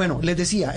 Bueno, 0.00 0.18
les 0.22 0.34
decía, 0.34 0.72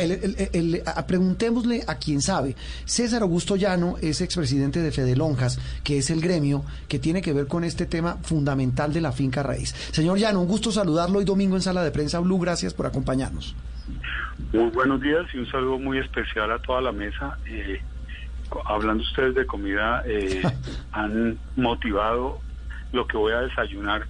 preguntémosle 1.07 1.83
a 1.87 1.95
quien 1.95 2.21
sabe. 2.21 2.57
César 2.83 3.21
Augusto 3.21 3.55
Llano 3.55 3.95
es 4.01 4.19
expresidente 4.19 4.81
de 4.81 4.91
Fede 4.91 5.15
Lonjas, 5.15 5.61
que 5.81 5.97
es 5.99 6.09
el 6.09 6.19
gremio 6.19 6.65
que 6.89 6.99
tiene 6.99 7.21
que 7.21 7.31
ver 7.31 7.47
con 7.47 7.63
este 7.63 7.85
tema 7.85 8.17
fundamental 8.17 8.91
de 8.91 8.99
la 8.99 9.13
finca 9.13 9.41
raíz. 9.41 9.69
Señor 9.93 10.17
Llano, 10.17 10.41
un 10.41 10.47
gusto 10.49 10.73
saludarlo 10.73 11.19
hoy 11.19 11.23
domingo 11.23 11.55
en 11.55 11.61
Sala 11.61 11.85
de 11.85 11.91
Prensa 11.91 12.19
Blue. 12.19 12.37
Gracias 12.37 12.73
por 12.73 12.85
acompañarnos. 12.85 13.55
Muy 14.51 14.69
buenos 14.71 14.99
días 14.99 15.25
y 15.33 15.37
un 15.37 15.49
saludo 15.49 15.79
muy 15.79 15.99
especial 15.99 16.51
a 16.51 16.59
toda 16.59 16.81
la 16.81 16.91
mesa. 16.91 17.37
Eh, 17.45 17.81
hablando 18.65 19.03
ustedes 19.03 19.35
de 19.35 19.45
comida, 19.45 20.03
eh, 20.05 20.41
han 20.91 21.37
motivado 21.55 22.41
lo 22.91 23.07
que 23.07 23.15
voy 23.15 23.31
a 23.31 23.39
desayunar 23.39 24.05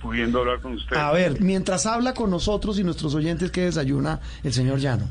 pudiendo 0.00 0.40
hablar 0.40 0.60
con 0.60 0.74
usted. 0.74 0.96
A 0.96 1.12
ver, 1.12 1.40
mientras 1.40 1.86
habla 1.86 2.14
con 2.14 2.30
nosotros 2.30 2.78
y 2.78 2.84
nuestros 2.84 3.14
oyentes, 3.14 3.50
¿qué 3.50 3.62
desayuna 3.62 4.20
el 4.42 4.52
señor 4.52 4.78
Llano? 4.78 5.08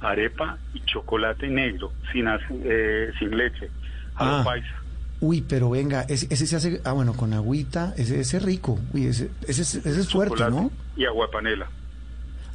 Arepa 0.00 0.58
y 0.74 0.80
chocolate 0.80 1.48
negro, 1.48 1.92
sin, 2.12 2.26
eh, 2.28 3.10
sin 3.18 3.36
leche, 3.36 3.70
a 4.14 4.40
ah. 4.40 4.44
paisa. 4.44 4.82
Uy, 5.20 5.40
pero 5.40 5.70
venga, 5.70 6.02
ese, 6.02 6.34
se 6.36 6.56
hace, 6.56 6.80
ah, 6.84 6.92
bueno, 6.92 7.14
con 7.14 7.32
agüita, 7.32 7.94
ese, 7.96 8.20
es 8.20 8.42
rico, 8.42 8.78
uy, 8.92 9.06
ese, 9.06 9.30
ese, 9.48 9.62
ese 9.62 10.00
es 10.00 10.10
fuerte, 10.10 10.50
¿no? 10.50 10.70
Y 10.94 11.06
agua 11.06 11.30
panela. 11.30 11.66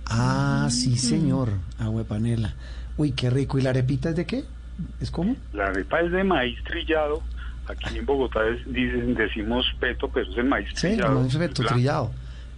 Ah, 0.06 0.68
sí, 0.70 0.98
señor, 0.98 1.50
agua 1.80 2.04
panela. 2.04 2.54
Uy, 2.98 3.14
qué 3.14 3.30
rico. 3.30 3.58
¿Y 3.58 3.62
la 3.62 3.72
arepita 3.72 4.10
es 4.10 4.16
de 4.16 4.26
qué? 4.26 4.44
¿Es 5.00 5.10
cómo? 5.10 5.36
La 5.54 5.68
arepa 5.68 6.02
es 6.02 6.12
de 6.12 6.24
maíz 6.24 6.62
trillado 6.64 7.24
Aquí 7.68 7.98
en 7.98 8.06
Bogotá 8.06 8.42
dicen, 8.66 9.14
decimos 9.14 9.66
peto, 9.80 10.10
pero 10.10 10.30
es 10.30 10.38
el 10.38 10.46
maíz 10.46 10.70
sí, 10.74 10.88
trillado. 10.88 11.30
Sí, 11.30 11.38
peto 11.38 11.64
trillado. 11.64 12.12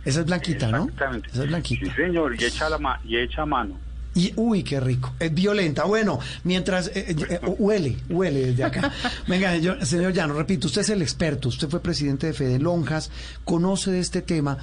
Esa 0.05 0.19
es 0.21 0.25
blanquita, 0.25 0.69
¿no? 0.69 0.83
Exactamente. 0.83 1.29
Esa 1.29 1.43
es 1.43 1.47
blanquita. 1.49 1.85
Sí, 1.85 1.91
señor, 1.91 2.35
y 2.39 2.43
echa, 2.43 2.69
la 2.69 2.99
y 3.05 3.17
echa 3.17 3.45
mano. 3.45 3.77
Y, 4.15 4.31
uy, 4.35 4.63
qué 4.63 4.79
rico. 4.79 5.13
Es 5.19 5.33
violenta. 5.33 5.85
Bueno, 5.85 6.19
mientras 6.43 6.87
eh, 6.87 7.05
eh, 7.09 7.15
eh, 7.29 7.39
huele, 7.57 7.97
huele 8.09 8.47
desde 8.47 8.63
acá. 8.63 8.91
Venga, 9.27 9.57
yo, 9.57 9.83
señor 9.85 10.13
Llano, 10.13 10.33
repito, 10.33 10.67
usted 10.67 10.81
es 10.81 10.89
el 10.89 11.01
experto, 11.01 11.49
usted 11.49 11.69
fue 11.69 11.81
presidente 11.81 12.27
de 12.27 12.33
Fede 12.33 12.59
Lonjas, 12.59 13.11
conoce 13.43 13.91
de 13.91 13.99
este 13.99 14.21
tema. 14.21 14.57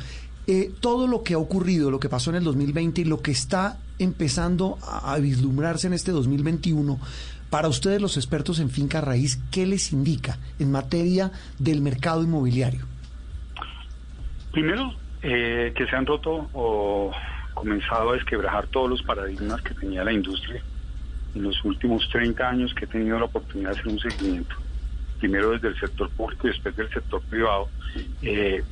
todo 0.81 1.07
lo 1.07 1.23
que 1.23 1.35
ha 1.35 1.39
ocurrido, 1.39 1.91
lo 1.91 2.01
que 2.01 2.09
pasó 2.09 2.31
en 2.31 2.37
el 2.37 2.45
2020 2.45 3.03
y 3.03 3.05
lo 3.05 3.21
que 3.21 3.31
está 3.31 3.79
empezando 3.99 4.79
a, 4.83 5.15
a 5.15 5.19
vislumbrarse 5.19 5.87
en 5.87 5.95
este 5.95 6.13
2021, 6.13 6.99
para 7.51 7.69
ustedes 7.69 8.01
los 8.01 8.17
expertos 8.17 8.61
en 8.61 8.71
finca 8.71 9.01
raíz, 9.01 9.41
¿qué 9.51 9.67
les 9.67 9.93
indica 9.93 10.39
en 10.59 10.71
materia 10.71 11.33
del 11.59 11.83
mercado 11.83 12.23
inmobiliario? 12.23 12.87
Primero, 14.53 14.95
eh, 15.23 15.73
que 15.75 15.87
se 15.87 15.97
han 15.97 16.07
roto 16.07 16.49
o 16.53 17.13
comenzado 17.55 18.11
a 18.11 18.15
desquebrajar 18.15 18.69
todos 18.69 18.89
los 18.89 19.03
paradigmas 19.03 19.61
que 19.63 19.75
tenía 19.75 20.05
la 20.05 20.13
industria 20.13 20.63
en 21.35 21.43
los 21.43 21.65
últimos 21.65 22.09
30 22.11 22.49
años 22.49 22.75
que 22.75 22.85
he 22.85 22.89
tenido 22.89 23.19
la 23.19 23.27
oportunidad 23.27 23.73
de 23.73 23.81
hacer 23.81 23.93
un 23.93 23.99
seguimiento. 23.99 24.55
Primero 25.19 25.51
desde 25.51 25.69
el 25.69 25.79
sector 25.79 26.09
público 26.11 26.47
y 26.47 26.51
después 26.51 26.75
del 26.77 26.89
sector 26.91 27.21
privado. 27.23 27.69
Eh, 28.23 28.63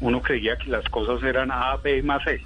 uno 0.00 0.20
creía 0.20 0.56
que 0.56 0.70
las 0.70 0.84
cosas 0.88 1.22
eran 1.22 1.50
A, 1.50 1.76
B 1.76 2.02
más 2.02 2.24
C 2.24 2.42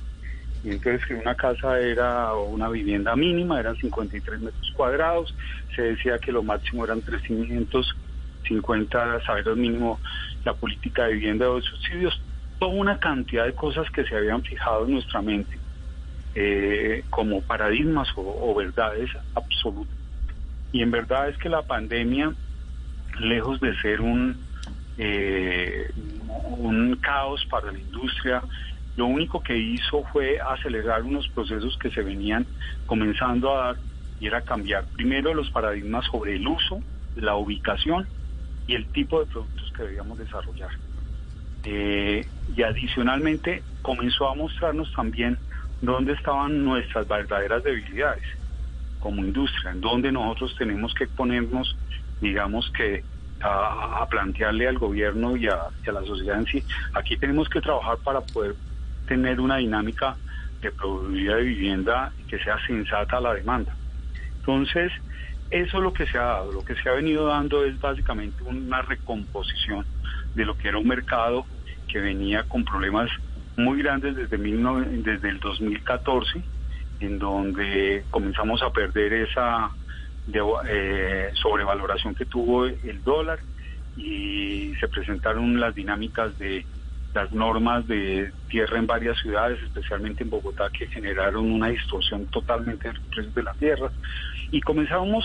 y 0.67 0.72
entonces 0.72 1.06
que 1.06 1.14
una 1.14 1.34
casa 1.36 1.78
era 1.78 2.34
una 2.34 2.69
vivienda 2.69 3.14
mínima, 3.14 3.61
eran 3.61 3.77
53 3.77 4.41
metros 4.41 4.72
cuadrados, 4.75 5.33
se 5.77 5.83
decía 5.83 6.19
que 6.19 6.33
lo 6.33 6.42
máximo 6.42 6.84
eran 6.84 7.03
350 7.03 9.22
salarios 9.25 9.56
mínimo, 9.56 10.00
la 10.44 10.55
política 10.55 11.05
de 11.05 11.12
vivienda 11.12 11.48
o 11.48 11.55
de 11.55 11.62
subsidios, 11.62 12.20
toda 12.59 12.72
una 12.72 12.98
cantidad 12.98 13.47
de 13.47 13.55
cosas 13.55 13.89
que 13.91 14.03
se 14.06 14.17
habían 14.17 14.42
fijado 14.42 14.87
en 14.87 14.94
nuestra 14.94 15.22
mente 15.22 15.56
eh, 16.34 17.05
como 17.11 17.42
paradigmas 17.42 18.09
o, 18.17 18.53
verdades 18.56 19.09
absolutas. 19.37 19.94
Y 20.72 20.83
en 20.83 20.91
verdad 20.91 21.28
es 21.28 21.39
que 21.39 21.48
la 21.48 21.62
pandemia, 21.62 22.33
lejos 23.20 23.61
de 23.61 23.72
ser 23.81 24.00
un, 24.00 24.37
eh, 24.98 25.93
un 26.59 26.97
caos 26.97 27.47
para 27.48 27.71
la 27.71 27.78
industria, 27.78 28.43
lo 28.97 29.07
único 29.07 29.43
que 29.43 29.57
hizo 29.57 30.05
fue 30.12 30.39
acelerar 30.41 31.03
unos 31.03 31.29
procesos 31.29 31.77
que 31.79 31.91
se 31.91 32.03
venían 32.03 32.47
comenzando 32.87 33.53
a 33.53 33.67
dar 33.67 33.77
y 34.19 34.27
era 34.27 34.41
cambiar 34.41 34.87
primero 34.95 35.34
los 35.34 35.51
paradigmas 35.51 36.07
sobre 36.07 36.37
el 36.37 36.49
uso, 36.49 36.83
la 37.15 37.37
ubicación 37.37 38.09
y 38.67 38.75
el 38.75 38.87
tipo 38.87 39.21
de 39.21 39.27
productos 39.27 39.71
que 39.77 39.83
debíamos 39.83 40.19
desarrollar. 40.19 40.71
Eh, 41.65 42.27
y 42.57 42.62
adicionalmente 42.62 43.62
comenzó 43.83 44.31
a 44.31 44.34
mostrarnos 44.34 44.91
también 44.95 45.39
dónde 45.83 46.15
estaban 46.15 46.65
nuestras 46.65 47.07
verdaderas 47.07 47.63
debilidades 47.63 48.25
como 48.99 49.23
industria, 49.23 49.73
en 49.73 49.81
dónde 49.83 50.11
nosotros 50.11 50.55
tenemos 50.57 50.95
que 50.95 51.07
ponernos, 51.07 51.77
digamos 52.21 52.71
que 52.77 53.05
a, 53.43 54.07
plantearle 54.09 54.67
al 54.67 54.78
gobierno 54.78 55.37
y 55.37 55.47
a 55.49 55.69
la 55.84 56.03
sociedad 56.05 56.39
en 56.39 56.47
sí, 56.47 56.65
aquí 56.95 57.19
tenemos 57.19 57.49
que 57.49 57.61
trabajar 57.61 57.99
para 58.03 58.21
poder 58.23 58.57
tener 59.06 59.41
una 59.41 59.56
dinámica 59.56 60.17
de 60.61 60.71
productividad 60.71 61.37
de 61.37 61.43
vivienda 61.43 62.12
que 62.28 62.39
sea 62.39 62.59
sensata 62.67 63.19
a 63.19 63.21
la 63.21 63.34
demanda. 63.34 63.75
Entonces, 64.39 64.93
eso 65.50 65.77
es 65.77 65.83
lo 65.83 65.93
que 65.93 66.06
se 66.06 66.19
ha 66.19 66.25
dado. 66.25 66.53
Lo 66.53 66.65
que 66.65 66.75
se 66.75 66.89
ha 66.89 66.93
venido 66.93 67.27
dando 67.27 67.65
es 67.65 67.78
básicamente 67.81 68.43
una 68.45 68.83
recomposición 68.83 69.84
de 70.34 70.45
lo 70.45 70.56
que 70.56 70.69
era 70.69 70.78
un 70.78 70.89
mercado 70.89 71.47
que 71.89 72.00
venía 72.00 72.43
con 72.45 72.65
problemas 72.65 73.11
muy 73.56 73.83
grandes 73.83 74.16
desde, 74.16 74.37
desde 74.39 75.28
el 75.28 75.41
2014, 75.41 76.43
en 77.00 77.19
donde 77.19 78.05
comenzamos 78.11 78.62
a 78.62 78.71
perder 78.71 79.12
esa 79.12 79.71
eh, 80.69 81.31
sobrevaloración 81.34 82.15
que 82.15 82.27
tuvo 82.27 82.66
el 82.66 83.03
dólar 83.05 83.39
y 83.97 84.75
se 84.78 84.89
presentaron 84.89 85.59
las 85.59 85.75
dinámicas 85.75 86.37
de 86.39 86.66
las 87.16 87.32
normas 87.32 87.87
de 87.88 88.31
tierra 88.50 88.78
en 88.78 88.87
varias 88.87 89.19
ciudades, 89.19 89.59
especialmente 89.62 90.22
en 90.22 90.28
Bogotá, 90.28 90.69
que 90.69 90.87
generaron 90.87 91.50
una 91.50 91.69
distorsión 91.69 92.27
totalmente 92.27 92.88
del 92.88 93.00
precio 93.00 93.32
de 93.32 93.43
la 93.43 93.54
tierra. 93.54 93.91
Y 94.50 94.60
comenzamos, 94.60 95.25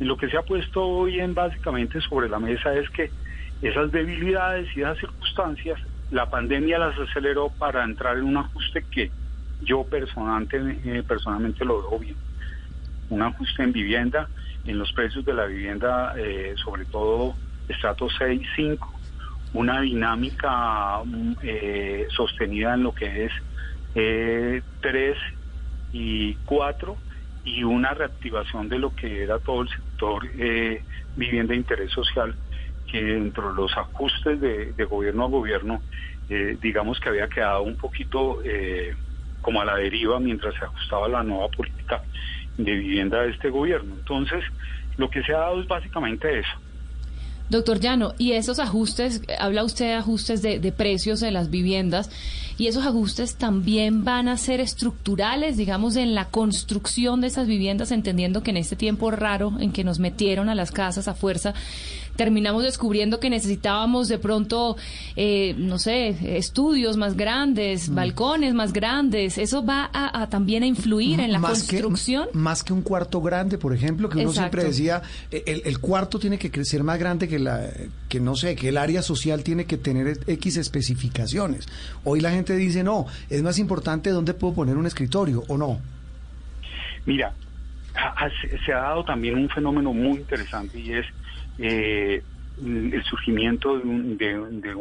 lo 0.00 0.16
que 0.16 0.28
se 0.28 0.36
ha 0.36 0.42
puesto 0.42 0.84
hoy 0.84 1.20
en 1.20 1.34
básicamente 1.34 2.00
sobre 2.00 2.28
la 2.28 2.40
mesa 2.40 2.74
es 2.74 2.90
que 2.90 3.12
esas 3.62 3.92
debilidades 3.92 4.68
y 4.76 4.80
esas 4.80 4.98
circunstancias, 4.98 5.78
la 6.10 6.28
pandemia 6.28 6.76
las 6.76 6.98
aceleró 6.98 7.50
para 7.50 7.84
entrar 7.84 8.18
en 8.18 8.24
un 8.24 8.38
ajuste 8.38 8.84
que 8.90 9.12
yo 9.62 9.84
personalmente, 9.84 10.58
eh, 10.84 11.04
personalmente 11.06 11.64
lo 11.64 11.88
veo 11.88 12.00
bien. 12.00 12.16
Un 13.10 13.22
ajuste 13.22 13.62
en 13.62 13.72
vivienda, 13.72 14.28
en 14.64 14.76
los 14.76 14.92
precios 14.92 15.24
de 15.24 15.34
la 15.34 15.46
vivienda, 15.46 16.14
eh, 16.18 16.54
sobre 16.64 16.84
todo 16.86 17.36
estrato 17.68 18.08
6, 18.10 18.42
5, 18.56 18.97
una 19.52 19.80
dinámica 19.80 21.02
mm, 21.04 21.32
eh, 21.42 22.06
sostenida 22.10 22.74
en 22.74 22.82
lo 22.82 22.92
que 22.92 23.26
es 23.26 23.32
eh, 23.94 24.62
3 24.80 25.16
y 25.92 26.34
4 26.44 26.96
y 27.44 27.64
una 27.64 27.94
reactivación 27.94 28.68
de 28.68 28.78
lo 28.78 28.94
que 28.94 29.22
era 29.22 29.38
todo 29.38 29.62
el 29.62 29.68
sector 29.68 30.26
eh, 30.38 30.84
vivienda 31.16 31.52
de 31.52 31.58
interés 31.58 31.90
social 31.92 32.34
que 32.86 33.02
dentro 33.02 33.50
de 33.50 33.54
los 33.54 33.76
ajustes 33.76 34.40
de, 34.40 34.84
gobierno 34.84 35.24
a 35.24 35.28
gobierno 35.28 35.82
eh, 36.28 36.58
digamos 36.60 37.00
que 37.00 37.08
había 37.08 37.28
quedado 37.28 37.62
un 37.62 37.76
poquito 37.76 38.38
como 39.40 39.60
a 39.60 39.64
la 39.64 39.76
deriva 39.76 40.20
mientras 40.20 40.54
se 40.54 40.64
ajustaba 40.64 41.08
la 41.08 41.22
nueva 41.22 41.48
política 41.48 42.02
de 42.56 42.72
vivienda 42.72 43.22
de 43.22 43.30
este 43.30 43.50
gobierno. 43.50 43.94
Entonces 43.94 44.44
lo 44.96 45.08
que 45.08 45.22
se 45.22 45.32
ha 45.32 45.38
dado 45.38 45.60
es 45.60 45.66
básicamente 45.66 46.38
eso 46.38 46.58
Doctor 47.50 47.80
Llano, 47.80 48.14
y 48.18 48.32
esos 48.32 48.58
ajustes, 48.58 49.22
habla 49.38 49.64
usted 49.64 49.86
de 49.86 49.94
ajustes 49.94 50.42
de, 50.42 50.58
de, 50.58 50.72
precios 50.72 51.20
de 51.20 51.30
las 51.30 51.50
viviendas, 51.50 52.10
y 52.58 52.66
esos 52.66 52.84
ajustes 52.84 53.36
también 53.36 54.04
van 54.04 54.26
a 54.26 54.36
ser 54.36 54.60
estructurales, 54.60 55.56
digamos, 55.56 55.94
en 55.94 56.16
la 56.16 56.24
construcción 56.24 57.20
de 57.20 57.28
esas 57.28 57.46
viviendas, 57.46 57.92
entendiendo 57.92 58.42
que 58.42 58.50
en 58.50 58.56
este 58.56 58.74
tiempo 58.74 59.12
raro 59.12 59.52
en 59.60 59.70
que 59.70 59.84
nos 59.84 60.00
metieron 60.00 60.48
a 60.48 60.56
las 60.56 60.72
casas 60.72 61.06
a 61.06 61.14
fuerza, 61.14 61.54
terminamos 62.18 62.64
descubriendo 62.64 63.20
que 63.20 63.30
necesitábamos 63.30 64.08
de 64.08 64.18
pronto, 64.18 64.76
eh, 65.14 65.54
no 65.56 65.78
sé, 65.78 66.36
estudios 66.36 66.96
más 66.96 67.16
grandes, 67.16 67.88
mm. 67.88 67.94
balcones 67.94 68.54
más 68.54 68.72
grandes. 68.72 69.38
¿Eso 69.38 69.64
va 69.64 69.88
a, 69.92 70.28
también 70.28 70.64
a 70.64 70.66
influir 70.66 71.20
en 71.20 71.30
la 71.30 71.40
construcción? 71.40 72.28
más 72.32 72.64
que 72.64 72.72
un 72.72 72.82
cuarto 72.82 73.20
grande, 73.20 73.56
por 73.56 73.72
ejemplo, 73.72 74.08
que 74.08 74.18
uno 74.18 74.32
siempre 74.32 74.64
decía, 74.64 75.00
el, 75.30 75.62
el, 75.64 75.78
cuarto 75.78 76.18
tiene 76.18 76.38
que 76.38 76.50
crecer 76.50 76.82
más 76.82 76.98
grande 76.98 77.28
que 77.28 77.38
la, 77.38 77.70
que 78.08 78.18
no 78.18 78.34
sé, 78.34 78.56
que 78.56 78.70
el 78.70 78.78
área 78.78 79.02
social 79.02 79.44
tiene 79.44 79.66
que 79.66 79.76
tener 79.76 80.18
X 80.26 80.56
especificaciones. 80.56 81.66
Hoy 82.02 82.20
la 82.20 82.32
gente 82.32 82.47
dice, 82.56 82.82
no, 82.84 83.06
es 83.30 83.42
más 83.42 83.58
importante 83.58 84.10
dónde 84.10 84.34
puedo 84.34 84.54
poner 84.54 84.76
un 84.76 84.86
escritorio 84.86 85.42
o 85.48 85.56
no. 85.56 85.80
Mira, 87.06 87.32
se 88.64 88.72
ha 88.72 88.80
dado 88.80 89.04
también 89.04 89.36
un 89.36 89.48
fenómeno 89.48 89.92
muy 89.92 90.18
interesante 90.18 90.78
y 90.78 90.92
es 90.92 91.06
eh, 91.58 92.22
el 92.62 93.04
surgimiento 93.04 93.78
de, 93.78 94.38
de, 94.50 94.74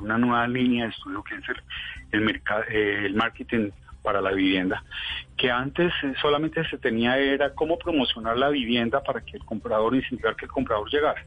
una 0.00 0.18
nueva 0.18 0.46
línea 0.48 0.84
de 0.84 0.90
estudio 0.90 1.22
que 1.22 1.34
es 1.34 1.42
el, 2.12 2.28
el, 2.28 2.42
eh, 2.70 3.02
el 3.06 3.14
marketing 3.14 3.70
para 4.02 4.20
la 4.20 4.32
vivienda, 4.32 4.82
que 5.36 5.50
antes 5.50 5.92
solamente 6.20 6.64
se 6.68 6.78
tenía 6.78 7.18
era 7.18 7.52
cómo 7.52 7.78
promocionar 7.78 8.36
la 8.36 8.48
vivienda 8.48 9.02
para 9.02 9.20
que 9.20 9.36
el 9.36 9.44
comprador, 9.44 9.94
incentivar 9.94 10.36
que 10.36 10.46
el 10.46 10.50
comprador 10.50 10.90
llegara. 10.90 11.22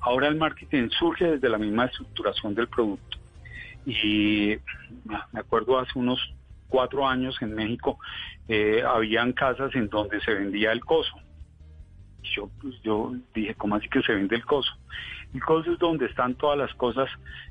Ahora 0.00 0.28
el 0.28 0.36
marketing 0.36 0.88
surge 0.90 1.32
desde 1.32 1.48
la 1.48 1.58
misma 1.58 1.86
estructuración 1.86 2.54
del 2.54 2.68
producto. 2.68 3.18
Y 3.86 4.58
me 5.32 5.40
acuerdo 5.40 5.78
hace 5.78 5.98
unos 5.98 6.20
cuatro 6.68 7.06
años 7.06 7.36
en 7.40 7.54
México, 7.54 7.98
eh, 8.48 8.82
habían 8.86 9.32
casas 9.32 9.74
en 9.74 9.88
donde 9.88 10.20
se 10.20 10.34
vendía 10.34 10.72
el 10.72 10.84
coso. 10.84 11.14
Yo, 12.34 12.50
pues, 12.60 12.74
yo 12.82 13.14
dije, 13.34 13.54
¿cómo 13.54 13.76
así 13.76 13.88
que 13.88 14.02
se 14.02 14.12
vende 14.12 14.36
el 14.36 14.44
coso? 14.44 14.72
El 15.32 15.40
coso 15.42 15.72
es 15.72 15.78
donde 15.78 16.06
están 16.06 16.34
todas 16.34 16.58
las 16.58 16.74
cosas 16.74 17.08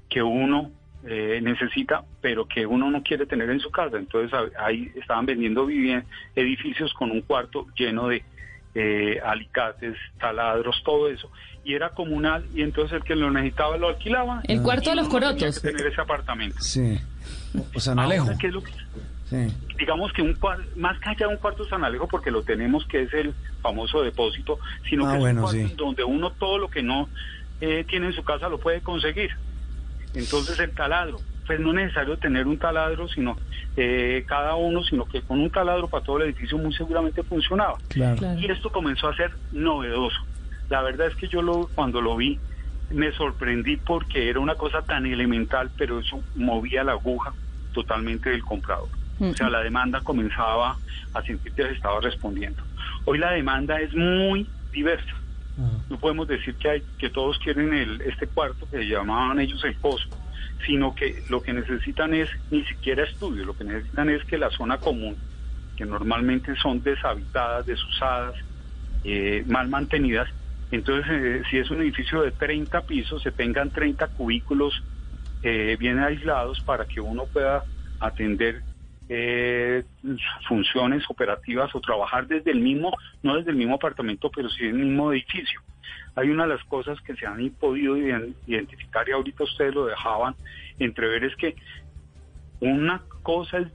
que 0.09 0.21
uno 0.21 0.71
eh, 1.05 1.39
necesita, 1.41 2.03
pero 2.21 2.45
que 2.45 2.65
uno 2.65 2.91
no 2.91 3.03
quiere 3.03 3.25
tener 3.25 3.49
en 3.49 3.59
su 3.59 3.71
casa. 3.71 3.97
Entonces 3.97 4.37
ahí 4.59 4.91
estaban 4.95 5.25
vendiendo 5.25 5.67
edificios 6.35 6.93
con 6.93 7.11
un 7.11 7.21
cuarto 7.21 7.67
lleno 7.75 8.07
de 8.07 8.23
eh, 8.75 9.19
alicates, 9.25 9.95
taladros, 10.19 10.81
todo 10.83 11.09
eso. 11.09 11.31
Y 11.63 11.73
era 11.73 11.89
comunal 11.89 12.45
y 12.53 12.61
entonces 12.61 12.97
el 12.97 13.03
que 13.03 13.15
lo 13.15 13.31
necesitaba 13.31 13.77
lo 13.77 13.87
alquilaba. 13.87 14.41
El 14.47 14.61
cuarto 14.61 14.91
de 14.91 14.97
los 14.97 15.07
corotos. 15.07 15.61
tener 15.61 15.87
ese 15.87 16.01
apartamento. 16.01 16.59
Sí. 16.59 16.99
O 17.73 17.79
San 17.79 17.97
Alejo. 17.97 18.29
Digamos 19.77 20.13
que 20.13 20.21
un 20.21 20.37
más 20.75 20.99
que 20.99 21.09
allá 21.09 21.27
un 21.27 21.37
cuarto 21.37 21.65
San 21.67 21.83
Alejo, 21.83 22.07
porque 22.07 22.29
lo 22.29 22.43
tenemos 22.43 22.85
que 22.85 23.03
es 23.03 23.13
el 23.13 23.33
famoso 23.61 24.03
depósito, 24.03 24.59
sino 24.87 25.07
ah, 25.07 25.13
que 25.13 25.17
es 25.17 25.23
un 25.23 25.41
cuarto 25.41 25.75
donde 25.75 26.03
uno 26.03 26.31
todo 26.31 26.59
lo 26.59 26.69
que 26.69 26.83
no 26.83 27.09
eh, 27.61 27.85
tiene 27.87 28.07
en 28.07 28.13
su 28.13 28.23
casa 28.23 28.49
lo 28.49 28.59
puede 28.59 28.81
conseguir. 28.81 29.31
Entonces 30.13 30.59
el 30.59 30.71
taladro, 30.71 31.19
pues 31.45 31.59
no 31.59 31.69
es 31.69 31.75
necesario 31.75 32.17
tener 32.17 32.47
un 32.47 32.57
taladro, 32.57 33.07
sino 33.07 33.37
eh, 33.77 34.23
cada 34.27 34.55
uno, 34.55 34.83
sino 34.83 35.05
que 35.05 35.21
con 35.21 35.39
un 35.39 35.49
taladro 35.49 35.87
para 35.87 36.03
todo 36.03 36.17
el 36.17 36.23
edificio 36.23 36.57
muy 36.57 36.73
seguramente 36.73 37.23
funcionaba. 37.23 37.77
Y 38.39 38.51
esto 38.51 38.71
comenzó 38.71 39.07
a 39.09 39.15
ser 39.15 39.31
novedoso. 39.51 40.17
La 40.69 40.81
verdad 40.81 41.07
es 41.07 41.15
que 41.15 41.27
yo 41.27 41.41
lo, 41.41 41.69
cuando 41.75 42.01
lo 42.01 42.15
vi 42.15 42.39
me 42.89 43.11
sorprendí 43.13 43.77
porque 43.77 44.29
era 44.29 44.39
una 44.39 44.55
cosa 44.55 44.81
tan 44.81 45.05
elemental, 45.05 45.69
pero 45.77 45.99
eso 45.99 46.21
movía 46.35 46.83
la 46.83 46.93
aguja 46.93 47.33
totalmente 47.73 48.29
del 48.29 48.43
comprador. 48.43 48.89
O 49.19 49.33
sea, 49.33 49.49
la 49.49 49.61
demanda 49.61 50.01
comenzaba 50.01 50.77
a 51.13 51.21
sentir 51.21 51.53
que 51.53 51.63
se 51.63 51.71
estaba 51.71 52.01
respondiendo. 52.01 52.61
Hoy 53.05 53.17
la 53.17 53.31
demanda 53.31 53.79
es 53.79 53.93
muy 53.95 54.47
diversa. 54.71 55.13
No 55.89 55.97
podemos 55.97 56.27
decir 56.27 56.55
que 56.55 56.69
hay 56.69 56.83
que 56.97 57.09
todos 57.09 57.39
quieren 57.39 57.73
el, 57.73 58.01
este 58.01 58.27
cuarto 58.27 58.67
que 58.69 58.85
llamaban 58.85 59.39
ellos 59.39 59.63
el 59.63 59.75
pozo, 59.75 60.09
sino 60.65 60.95
que 60.95 61.23
lo 61.29 61.41
que 61.41 61.53
necesitan 61.53 62.13
es 62.13 62.29
ni 62.49 62.63
siquiera 62.65 63.03
estudio, 63.03 63.45
lo 63.45 63.55
que 63.55 63.63
necesitan 63.63 64.09
es 64.09 64.23
que 64.25 64.37
la 64.37 64.49
zona 64.49 64.77
común, 64.77 65.17
que 65.75 65.85
normalmente 65.85 66.55
son 66.55 66.81
deshabitadas, 66.81 67.65
desusadas, 67.65 68.35
eh, 69.03 69.43
mal 69.47 69.67
mantenidas, 69.69 70.29
entonces 70.71 71.05
eh, 71.11 71.43
si 71.49 71.57
es 71.57 71.69
un 71.69 71.81
edificio 71.81 72.21
de 72.21 72.31
30 72.31 72.81
pisos, 72.81 73.21
se 73.21 73.31
tengan 73.31 73.71
30 73.71 74.07
cubículos 74.07 74.73
eh, 75.41 75.77
bien 75.79 75.99
aislados 75.99 76.59
para 76.61 76.85
que 76.85 76.99
uno 77.01 77.25
pueda 77.27 77.63
atender 77.99 78.63
eh, 79.09 79.83
funciones 80.47 81.03
operativas 81.09 81.73
o 81.75 81.81
trabajar 81.81 82.27
desde 82.27 82.51
el 82.51 82.59
mismo, 82.59 82.93
no 83.23 83.35
desde 83.35 83.51
el 83.51 83.57
mismo 83.57 83.75
apartamento, 83.75 84.31
pero 84.33 84.49
sí 84.49 84.63
en 84.65 84.79
el 84.79 84.85
mismo 84.87 85.11
edificio. 85.11 85.61
Hay 86.15 86.29
una 86.29 86.43
de 86.43 86.55
las 86.55 86.63
cosas 86.65 86.99
que 87.01 87.15
se 87.15 87.25
han 87.25 87.49
podido 87.51 87.97
identificar 87.97 89.07
y 89.07 89.11
ahorita 89.11 89.43
ustedes 89.43 89.75
lo 89.75 89.85
dejaban 89.85 90.35
entrever 90.79 91.23
es 91.23 91.35
que 91.35 91.55
una 92.59 93.01
cosa 93.21 93.59
es 93.59 93.67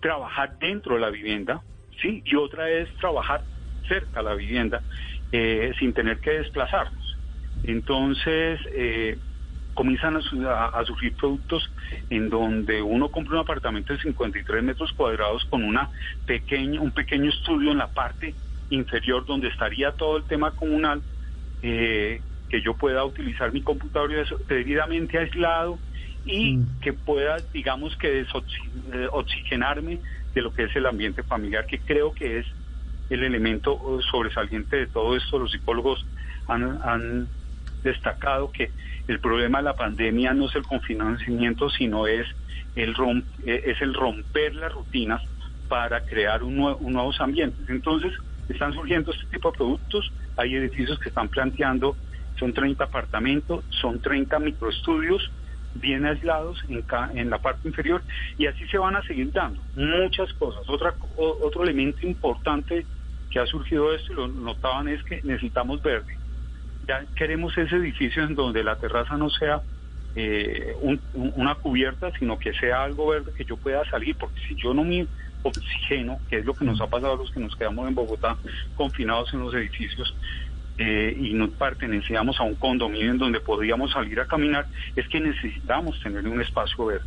trabajar 0.00 0.58
dentro 0.58 0.94
de 0.94 1.00
la 1.00 1.10
vivienda, 1.10 1.62
sí, 2.00 2.22
y 2.24 2.36
otra 2.36 2.68
es 2.70 2.88
trabajar 2.96 3.42
cerca 3.88 4.20
de 4.20 4.28
la 4.28 4.34
vivienda 4.34 4.82
eh, 5.32 5.72
sin 5.78 5.92
tener 5.92 6.20
que 6.20 6.30
desplazarnos. 6.30 7.16
Entonces, 7.64 8.60
eh, 8.72 9.18
comienzan 9.76 10.16
a, 10.16 10.84
surgir 10.84 11.12
productos 11.12 11.70
en 12.10 12.30
donde 12.30 12.82
uno 12.82 13.10
compra 13.10 13.34
un 13.34 13.40
apartamento 13.40 13.92
de 13.92 14.00
53 14.00 14.64
metros 14.64 14.92
cuadrados 14.94 15.44
con 15.44 15.62
una 15.62 15.90
pequeña, 16.24 16.80
un 16.80 16.90
pequeño 16.90 17.28
estudio 17.30 17.70
en 17.70 17.78
la 17.78 17.88
parte 17.88 18.34
inferior 18.70 19.26
donde 19.26 19.48
estaría 19.48 19.92
todo 19.92 20.16
el 20.16 20.24
tema 20.24 20.50
comunal, 20.52 21.02
eh, 21.62 22.20
que 22.48 22.62
yo 22.62 22.74
pueda 22.74 23.04
utilizar 23.04 23.52
mi 23.52 23.60
computador 23.60 24.10
debidamente 24.48 25.18
aislado 25.18 25.78
y 26.24 26.56
mm. 26.56 26.80
que 26.80 26.94
pueda, 26.94 27.36
digamos 27.52 27.96
que 27.96 28.20
eh, 28.20 28.26
oxigenarme 29.12 30.00
de 30.34 30.42
lo 30.42 30.54
que 30.54 30.64
es 30.64 30.74
el 30.74 30.86
ambiente 30.86 31.22
familiar, 31.22 31.66
que 31.66 31.78
creo 31.80 32.14
que 32.14 32.38
es 32.38 32.46
el 33.10 33.22
elemento 33.22 34.00
sobresaliente 34.10 34.76
de 34.76 34.86
todo 34.86 35.16
esto. 35.16 35.38
Los 35.38 35.52
psicólogos 35.52 36.04
han, 36.48 36.80
han 36.82 37.28
destacado 37.86 38.52
que 38.52 38.70
el 39.08 39.20
problema 39.20 39.58
de 39.58 39.64
la 39.64 39.74
pandemia 39.74 40.34
no 40.34 40.48
es 40.48 40.56
el 40.56 40.64
confinamiento, 40.64 41.70
sino 41.70 42.06
es 42.06 42.26
el, 42.74 42.94
eh, 43.46 43.62
es 43.66 43.80
el 43.80 43.94
romper 43.94 44.54
las 44.54 44.72
rutinas 44.72 45.22
para 45.68 46.02
crear 46.02 46.42
un 46.42 46.56
nuevos 46.56 47.20
ambientes. 47.20 47.68
Entonces, 47.68 48.12
están 48.48 48.72
surgiendo 48.74 49.12
este 49.12 49.26
tipo 49.26 49.50
de 49.50 49.56
productos. 49.56 50.12
Hay 50.36 50.54
edificios 50.54 50.98
que 50.98 51.08
están 51.08 51.28
planteando, 51.28 51.96
son 52.38 52.52
30 52.52 52.84
apartamentos, 52.84 53.64
son 53.70 54.00
30 54.00 54.38
microestudios 54.38 55.30
bien 55.74 56.06
aislados 56.06 56.62
en, 56.68 56.84
en 57.18 57.28
la 57.30 57.38
parte 57.38 57.68
inferior 57.68 58.02
y 58.38 58.46
así 58.46 58.66
se 58.68 58.78
van 58.78 58.96
a 58.96 59.02
seguir 59.02 59.32
dando 59.32 59.60
muchas 59.74 60.32
cosas. 60.34 60.62
Otra, 60.68 60.94
otro 61.16 61.62
elemento 61.62 62.06
importante 62.06 62.86
que 63.30 63.40
ha 63.40 63.46
surgido 63.46 63.92
esto, 63.94 64.12
y 64.12 64.16
lo 64.16 64.28
notaban, 64.28 64.88
es 64.88 65.02
que 65.04 65.20
necesitamos 65.22 65.82
verde 65.82 66.16
ya 66.86 67.04
queremos 67.14 67.56
ese 67.58 67.76
edificio 67.76 68.24
en 68.24 68.34
donde 68.34 68.62
la 68.62 68.76
terraza 68.76 69.16
no 69.16 69.30
sea 69.30 69.60
eh, 70.14 70.74
una 71.12 71.54
cubierta, 71.56 72.10
sino 72.18 72.38
que 72.38 72.52
sea 72.54 72.84
algo 72.84 73.08
verde 73.08 73.32
que 73.36 73.44
yo 73.44 73.56
pueda 73.56 73.84
salir, 73.90 74.16
porque 74.16 74.40
si 74.48 74.54
yo 74.54 74.72
no 74.72 74.84
me 74.84 75.06
oxigeno, 75.42 76.18
que 76.28 76.38
es 76.38 76.44
lo 76.44 76.54
que 76.54 76.64
nos 76.64 76.80
ha 76.80 76.86
pasado 76.86 77.14
a 77.14 77.16
los 77.16 77.30
que 77.30 77.40
nos 77.40 77.54
quedamos 77.54 77.86
en 77.86 77.94
Bogotá 77.94 78.36
confinados 78.76 79.32
en 79.34 79.40
los 79.40 79.54
edificios, 79.54 80.14
eh, 80.78 81.16
y 81.18 81.32
no 81.32 81.48
pertenecíamos 81.50 82.38
a 82.38 82.42
un 82.42 82.54
condominio 82.54 83.10
en 83.10 83.18
donde 83.18 83.40
podíamos 83.40 83.92
salir 83.92 84.20
a 84.20 84.26
caminar, 84.26 84.66
es 84.94 85.08
que 85.08 85.20
necesitamos 85.20 86.00
tener 86.02 86.26
un 86.28 86.40
espacio 86.40 86.86
verde. 86.86 87.06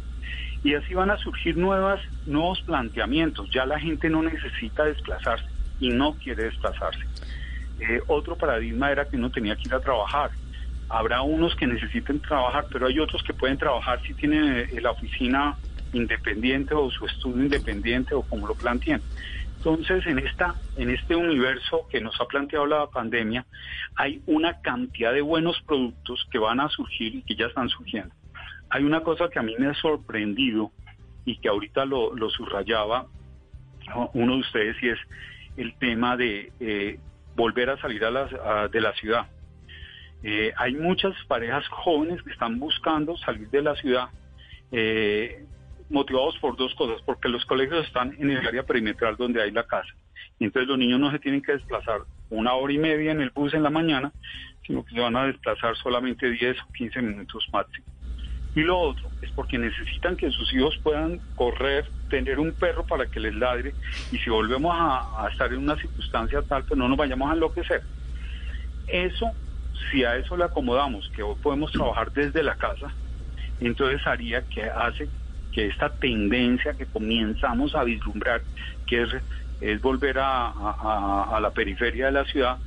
Y 0.63 0.73
así 0.73 0.93
van 0.93 1.11
a 1.11 1.17
surgir 1.17 1.55
nuevas, 1.55 2.01
nuevos 2.25 2.61
planteamientos. 2.61 3.49
Ya 3.51 3.65
la 3.65 3.79
gente 3.79 4.09
no 4.09 4.23
necesita 4.23 4.85
desplazarse 4.85 5.45
y 5.79 5.89
no 5.89 6.15
quiere 6.15 6.45
desplazarse. 6.45 7.08
Eh, 7.79 8.01
otro 8.07 8.35
paradigma 8.35 8.91
era 8.91 9.05
que 9.05 9.17
uno 9.17 9.29
tenía 9.31 9.55
que 9.55 9.63
ir 9.67 9.73
a 9.73 9.79
trabajar. 9.79 10.31
Habrá 10.89 11.21
unos 11.21 11.55
que 11.55 11.67
necesiten 11.67 12.19
trabajar, 12.19 12.65
pero 12.71 12.87
hay 12.87 12.99
otros 12.99 13.23
que 13.23 13.33
pueden 13.33 13.57
trabajar 13.57 14.01
si 14.05 14.13
tienen 14.13 14.67
eh, 14.71 14.81
la 14.81 14.91
oficina 14.91 15.57
independiente 15.93 16.73
o 16.73 16.89
su 16.91 17.05
estudio 17.05 17.43
independiente 17.43 18.13
o 18.15 18.21
como 18.23 18.47
lo 18.47 18.55
plantean. 18.55 19.01
Entonces, 19.57 20.05
en 20.07 20.19
esta, 20.19 20.55
en 20.77 20.89
este 20.89 21.17
universo 21.17 21.85
que 21.91 21.99
nos 21.99 22.19
ha 22.21 22.25
planteado 22.25 22.65
la 22.65 22.87
pandemia, 22.87 23.45
hay 23.95 24.21
una 24.25 24.61
cantidad 24.61 25.13
de 25.13 25.21
buenos 25.21 25.61
productos 25.67 26.25
que 26.31 26.39
van 26.39 26.61
a 26.61 26.69
surgir 26.69 27.15
y 27.15 27.21
que 27.23 27.35
ya 27.35 27.47
están 27.47 27.67
surgiendo. 27.67 28.15
Hay 28.69 28.83
una 28.83 29.01
cosa 29.01 29.27
que 29.29 29.37
a 29.37 29.41
mí 29.41 29.55
me 29.59 29.67
ha 29.67 29.73
sorprendido 29.73 30.71
y 31.25 31.37
que 31.39 31.49
ahorita 31.49 31.83
lo, 31.83 32.13
subrayaba 32.29 33.07
uno 34.13 34.35
de 34.35 34.39
ustedes 34.39 34.81
y 34.81 34.89
es 34.89 34.99
el 35.57 35.73
tema 35.75 36.15
de 36.15 36.53
eh, 36.61 36.99
volver 37.39 37.69
a 37.69 37.77
salir 37.77 38.03
a 38.03 38.67
de 38.67 38.81
la 38.81 38.93
ciudad. 38.93 39.27
Eh, 40.23 40.51
hay 40.57 40.73
muchas 40.75 41.13
parejas 41.27 41.65
jóvenes 41.69 42.21
que 42.23 42.31
están 42.31 42.59
buscando 42.59 43.15
salir 43.17 43.49
de 43.49 43.61
la 43.61 43.75
ciudad 43.75 44.09
eh, 44.73 45.45
motivados 45.89 46.37
por 46.39 46.57
dos 46.57 46.75
cosas, 46.75 47.01
porque 47.05 47.29
los 47.29 47.45
colegios 47.45 47.87
están 47.87 48.13
en 48.19 48.29
el 48.31 48.45
área 48.45 48.63
perimetral 48.63 49.15
donde 49.15 49.41
hay 49.41 49.51
la 49.51 49.63
casa. 49.63 49.93
Entonces 50.39 50.67
los 50.67 50.77
niños 50.77 50.99
no 50.99 51.11
se 51.11 51.19
tienen 51.19 51.41
que 51.41 51.53
desplazar 51.53 52.01
una 52.29 52.53
hora 52.53 52.73
y 52.73 52.77
media 52.77 53.11
en 53.11 53.21
el 53.21 53.29
bus 53.29 53.53
en 53.53 53.63
la 53.63 53.69
mañana, 53.69 54.11
sino 54.67 54.83
que 54.83 54.93
se 54.93 54.99
van 54.99 55.15
a 55.15 55.25
desplazar 55.25 55.77
solamente 55.77 56.29
10 56.29 56.57
o 56.59 56.73
15 56.73 57.01
minutos 57.01 57.47
máximo. 57.53 57.85
Y 58.55 58.61
lo 58.61 58.79
otro 58.79 59.09
es 59.21 59.31
porque 59.31 59.57
necesitan 59.57 60.15
que 60.15 60.31
sus 60.31 60.51
hijos 60.53 60.77
puedan 60.81 61.19
correr, 61.35 61.85
tener 62.09 62.39
un 62.39 62.51
perro 62.51 62.83
para 62.85 63.05
que 63.05 63.19
les 63.19 63.35
ladre 63.35 63.73
y 64.11 64.17
si 64.17 64.29
volvemos 64.29 64.75
a, 64.77 65.27
estar 65.31 65.51
en 65.53 65.59
una 65.59 65.75
circunstancia 65.75 66.41
tal, 66.41 66.63
pues 66.63 66.77
no 66.77 66.87
nos 66.87 66.97
vayamos 66.97 67.29
a 67.29 67.33
enloquecer. 67.33 67.83
Eso, 68.87 69.31
si 69.91 70.03
a 70.03 70.15
eso 70.15 70.35
le 70.35 70.45
acomodamos, 70.45 71.09
que 71.15 71.21
hoy 71.21 71.35
podemos 71.41 71.71
trabajar 71.71 72.11
desde 72.11 72.41
la 72.41 72.55
casa, 72.55 72.91
entonces 73.59 74.05
haría 74.07 74.41
que 74.41 74.63
hace 74.63 75.07
que 75.51 75.67
esta 75.67 75.89
tendencia 75.89 76.73
que 76.73 76.85
comenzamos 76.87 77.75
a 77.75 77.83
vislumbrar, 77.83 78.41
que 78.87 79.03
es, 79.03 79.09
es 79.61 79.81
volver 79.81 80.17
a, 80.19 80.47
a 80.49 81.39
la 81.39 81.51
periferia 81.51 82.07
de 82.07 82.11
la 82.13 82.25
ciudad, 82.25 82.57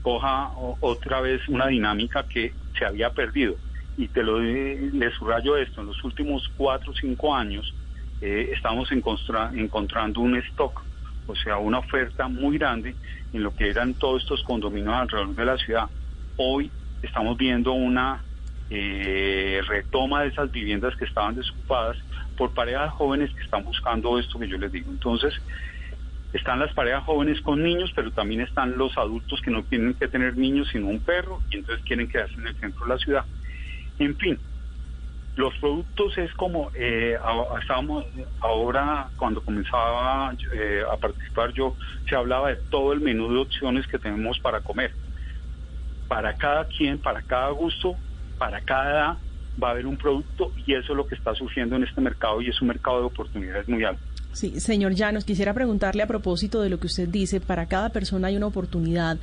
coja 0.00 0.50
otra 0.80 1.20
vez 1.20 1.46
una 1.48 1.66
dinámica 1.66 2.24
que 2.26 2.54
se 2.78 2.84
había 2.86 3.10
perdido 3.10 3.56
y 3.96 4.08
te 4.08 4.22
lo 4.22 4.38
le 4.38 5.10
subrayo 5.12 5.56
esto, 5.56 5.80
en 5.80 5.88
los 5.88 6.04
últimos 6.04 6.48
cuatro 6.56 6.92
o 6.92 6.94
cinco 6.94 7.34
años 7.34 7.72
eh, 8.20 8.50
estamos 8.54 8.90
encontrando 8.92 10.20
un 10.20 10.36
stock, 10.36 10.82
o 11.26 11.34
sea, 11.34 11.58
una 11.58 11.78
oferta 11.78 12.28
muy 12.28 12.58
grande 12.58 12.94
en 13.32 13.42
lo 13.42 13.54
que 13.54 13.68
eran 13.68 13.94
todos 13.94 14.22
estos 14.22 14.42
condominios 14.42 14.94
alrededor 14.94 15.34
de 15.34 15.44
la 15.44 15.56
ciudad. 15.58 15.88
Hoy 16.36 16.70
estamos 17.02 17.36
viendo 17.36 17.72
una 17.72 18.22
eh, 18.70 19.60
retoma 19.66 20.22
de 20.22 20.28
esas 20.28 20.50
viviendas 20.50 20.96
que 20.96 21.04
estaban 21.04 21.34
desocupadas 21.34 21.96
por 22.36 22.52
parejas 22.52 22.92
jóvenes 22.92 23.30
que 23.34 23.42
están 23.42 23.64
buscando 23.64 24.18
esto 24.18 24.38
que 24.38 24.48
yo 24.48 24.58
les 24.58 24.72
digo. 24.72 24.90
Entonces, 24.90 25.34
están 26.32 26.58
las 26.58 26.72
parejas 26.74 27.04
jóvenes 27.04 27.40
con 27.40 27.62
niños, 27.62 27.92
pero 27.94 28.10
también 28.10 28.42
están 28.42 28.76
los 28.76 28.96
adultos 28.98 29.40
que 29.40 29.50
no 29.50 29.62
tienen 29.62 29.94
que 29.94 30.08
tener 30.08 30.36
niños 30.36 30.68
sino 30.70 30.88
un 30.88 31.00
perro 31.00 31.40
y 31.50 31.56
entonces 31.56 31.84
quieren 31.84 32.08
quedarse 32.08 32.34
en 32.34 32.46
el 32.46 32.56
centro 32.56 32.84
de 32.84 32.92
la 32.92 32.98
ciudad. 32.98 33.24
En 33.98 34.16
fin, 34.16 34.38
los 35.36 35.54
productos 35.58 36.16
es 36.18 36.32
como 36.34 36.70
eh, 36.74 37.18
estábamos 37.60 38.04
ahora 38.40 39.08
cuando 39.16 39.42
comenzaba 39.42 40.34
eh, 40.52 40.82
a 40.90 40.96
participar 40.96 41.52
yo 41.52 41.76
se 42.08 42.14
hablaba 42.14 42.50
de 42.50 42.56
todo 42.70 42.92
el 42.92 43.00
menú 43.00 43.32
de 43.32 43.40
opciones 43.40 43.86
que 43.86 43.98
tenemos 43.98 44.38
para 44.38 44.60
comer. 44.60 44.92
Para 46.08 46.34
cada 46.34 46.66
quien, 46.66 46.98
para 46.98 47.20
cada 47.22 47.50
gusto, 47.50 47.96
para 48.38 48.60
cada 48.60 48.90
edad 48.90 49.18
va 49.62 49.68
a 49.68 49.70
haber 49.72 49.86
un 49.86 49.96
producto 49.96 50.52
y 50.66 50.74
eso 50.74 50.92
es 50.92 50.96
lo 50.96 51.06
que 51.06 51.14
está 51.14 51.34
surgiendo 51.34 51.76
en 51.76 51.84
este 51.84 52.00
mercado 52.00 52.40
y 52.40 52.48
es 52.48 52.60
un 52.60 52.68
mercado 52.68 53.00
de 53.00 53.06
oportunidades 53.06 53.68
muy 53.68 53.84
alto. 53.84 54.02
Sí, 54.36 54.60
señor 54.60 54.92
Llanos, 54.92 55.24
quisiera 55.24 55.54
preguntarle 55.54 56.02
a 56.02 56.06
propósito 56.06 56.60
de 56.60 56.68
lo 56.68 56.78
que 56.78 56.88
usted 56.88 57.08
dice, 57.08 57.40
para 57.40 57.66
cada 57.68 57.88
persona 57.88 58.28
hay 58.28 58.36
una 58.36 58.46
oportunidad. 58.46 59.16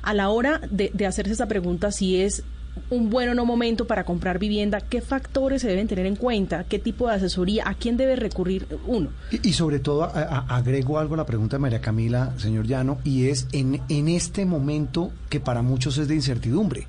A 0.00 0.14
la 0.14 0.28
hora 0.28 0.60
de, 0.70 0.92
hacerse 1.06 1.32
esa 1.32 1.48
pregunta, 1.48 1.90
si 1.90 2.22
es 2.22 2.44
un 2.90 3.10
buen 3.10 3.28
o 3.28 3.34
no 3.34 3.44
momento 3.44 3.86
para 3.86 4.04
comprar 4.04 4.38
vivienda, 4.38 4.80
¿qué 4.80 5.00
factores 5.00 5.62
se 5.62 5.68
deben 5.68 5.88
tener 5.88 6.06
en 6.06 6.16
cuenta? 6.16 6.64
¿Qué 6.64 6.78
tipo 6.78 7.08
de 7.08 7.14
asesoría? 7.14 7.68
¿A 7.68 7.74
quién 7.74 7.96
debe 7.96 8.16
recurrir 8.16 8.66
uno? 8.86 9.10
Y, 9.30 9.52
sobre 9.52 9.78
todo, 9.78 10.04
agrego 10.04 10.98
algo 10.98 11.14
a 11.14 11.18
la 11.18 11.26
pregunta 11.26 11.56
de 11.56 11.60
María 11.60 11.80
Camila, 11.80 12.32
señor 12.38 12.66
Llano, 12.66 12.98
y 13.04 13.28
es 13.28 13.48
en, 13.52 13.80
en 13.88 14.08
este 14.08 14.44
momento 14.44 15.12
que 15.28 15.40
para 15.40 15.62
muchos 15.62 15.98
es 15.98 16.08
de 16.08 16.14
incertidumbre 16.14 16.86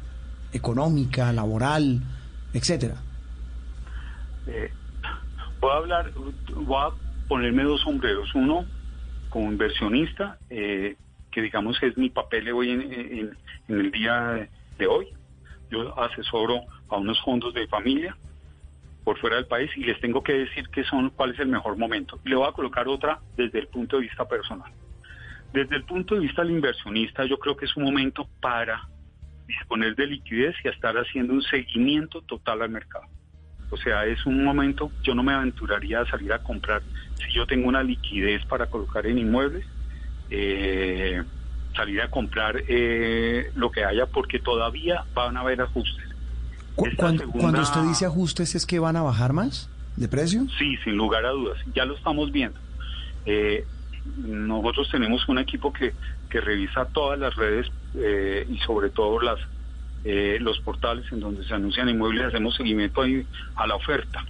económica, 0.54 1.32
laboral, 1.32 2.02
etcétera. 2.54 2.96
Eh, 4.48 4.72
voy 5.60 5.72
a 5.72 5.76
hablar, 5.76 6.12
voy 6.56 6.78
a 6.78 7.28
ponerme 7.28 7.64
dos 7.64 7.82
sombreros. 7.82 8.34
Uno, 8.36 8.66
como 9.30 9.52
inversionista, 9.52 10.38
eh, 10.50 10.96
que 11.32 11.42
digamos 11.42 11.82
es 11.82 11.98
mi 11.98 12.10
papel 12.10 12.52
hoy 12.52 12.72
en, 12.72 13.38
el 13.68 13.92
día 13.92 14.48
de 14.78 14.88
hoy. 14.88 15.08
Yo 15.72 15.98
asesoro 16.00 16.62
a 16.90 16.98
unos 16.98 17.20
fondos 17.22 17.54
de 17.54 17.68
familia 17.68 18.16
por 19.04 19.18
fuera 19.18 19.38
del 19.38 19.48
país 19.48 19.72
y 19.76 19.84
les 19.84 20.00
tengo 20.00 20.22
que 20.22 20.34
decir 20.34 20.68
que 20.70 20.84
son 20.84 21.10
cuál 21.12 21.32
es 21.32 21.40
el 21.40 21.48
mejor 21.48 21.78
momento. 21.78 22.20
Le 22.24 22.36
voy 22.36 22.48
a 22.48 22.52
colocar 22.52 22.88
otra 22.88 23.20
desde 23.36 23.60
el 23.60 23.68
punto 23.68 23.96
de 23.96 24.04
vista 24.04 24.28
personal. 24.28 24.72
Desde 25.54 25.76
el 25.76 25.84
punto 25.84 26.16
de 26.16 26.22
vista 26.22 26.44
del 26.44 26.52
inversionista, 26.52 27.26
yo 27.26 27.38
creo 27.40 27.58
que 27.58 27.66
es 27.66 27.76
un 27.76 27.84
momento 27.84 28.28
para 28.40 28.88
disponer 29.48 29.96
de 29.96 30.08
liquidez 30.08 30.56
y 30.64 30.68
estar 30.68 30.96
haciendo 30.98 31.34
un 31.34 31.42
seguimiento 31.42 32.22
total 32.22 32.62
al 32.62 32.70
mercado. 32.70 33.06
O 33.70 33.78
sea, 33.78 34.06
es 34.06 34.26
un 34.26 34.44
momento, 34.44 34.92
yo 35.02 35.16
no 35.16 35.24
me 35.24 35.34
aventuraría 35.34 36.02
a 36.02 36.06
salir 36.06 36.32
a 36.34 36.44
comprar 36.44 36.82
si 37.16 37.34
yo 37.34 37.48
tengo 37.48 37.68
una 37.68 37.82
liquidez 37.82 38.46
para 38.46 38.68
colocar 38.68 39.06
en 39.08 39.18
inmuebles, 39.18 39.66
eh, 40.30 41.24
salir 41.76 42.02
a 42.02 42.10
comprar 42.10 42.64
eh, 42.68 43.52
lo 43.56 43.72
que 43.72 43.84
haya 43.84 44.06
porque 44.06 44.40
todavía 44.40 45.06
van 45.14 45.38
a 45.38 45.42
haber 45.42 45.62
ajustes. 45.62 46.06
Cuando, 46.76 47.30
cuando, 47.30 47.62
usted 47.62 47.82
dice 47.82 48.06
ajustes, 48.06 48.56
¿es 48.56 48.66
que 48.66 48.80
van 48.80 48.96
a 48.96 49.02
bajar 49.02 49.34
más 49.34 49.70
de 49.98 50.08
precio? 50.08 50.46
Sí, 50.58 50.78
sin 50.84 50.96
lugar 50.96 51.26
a 51.26 51.30
dudas, 51.30 51.58
ya 51.76 51.86
lo 51.86 51.96
estamos 51.96 52.32
viendo. 52.32 52.60
Eh, 53.26 53.66
nosotros 54.18 54.90
tenemos 54.90 55.28
un 55.28 55.38
equipo 55.38 55.72
que, 55.72 55.94
que 56.30 56.42
revisa 56.42 56.86
todas 56.86 57.20
las 57.20 57.36
redes 57.36 57.68
y 57.94 58.58
sobre 58.60 58.90
todo 58.90 59.20
las 59.20 59.38
eh, 60.04 60.40
los 60.42 60.60
portales 60.62 61.06
en 61.12 61.20
donde 61.20 61.44
se 61.46 61.54
anuncian 61.54 61.88
inmuebles, 61.88 62.26
hacemos 62.26 62.56
seguimiento 62.56 63.04
ahí 63.04 63.24
a 63.56 63.68
la 63.68 63.76
oferta 63.76 64.26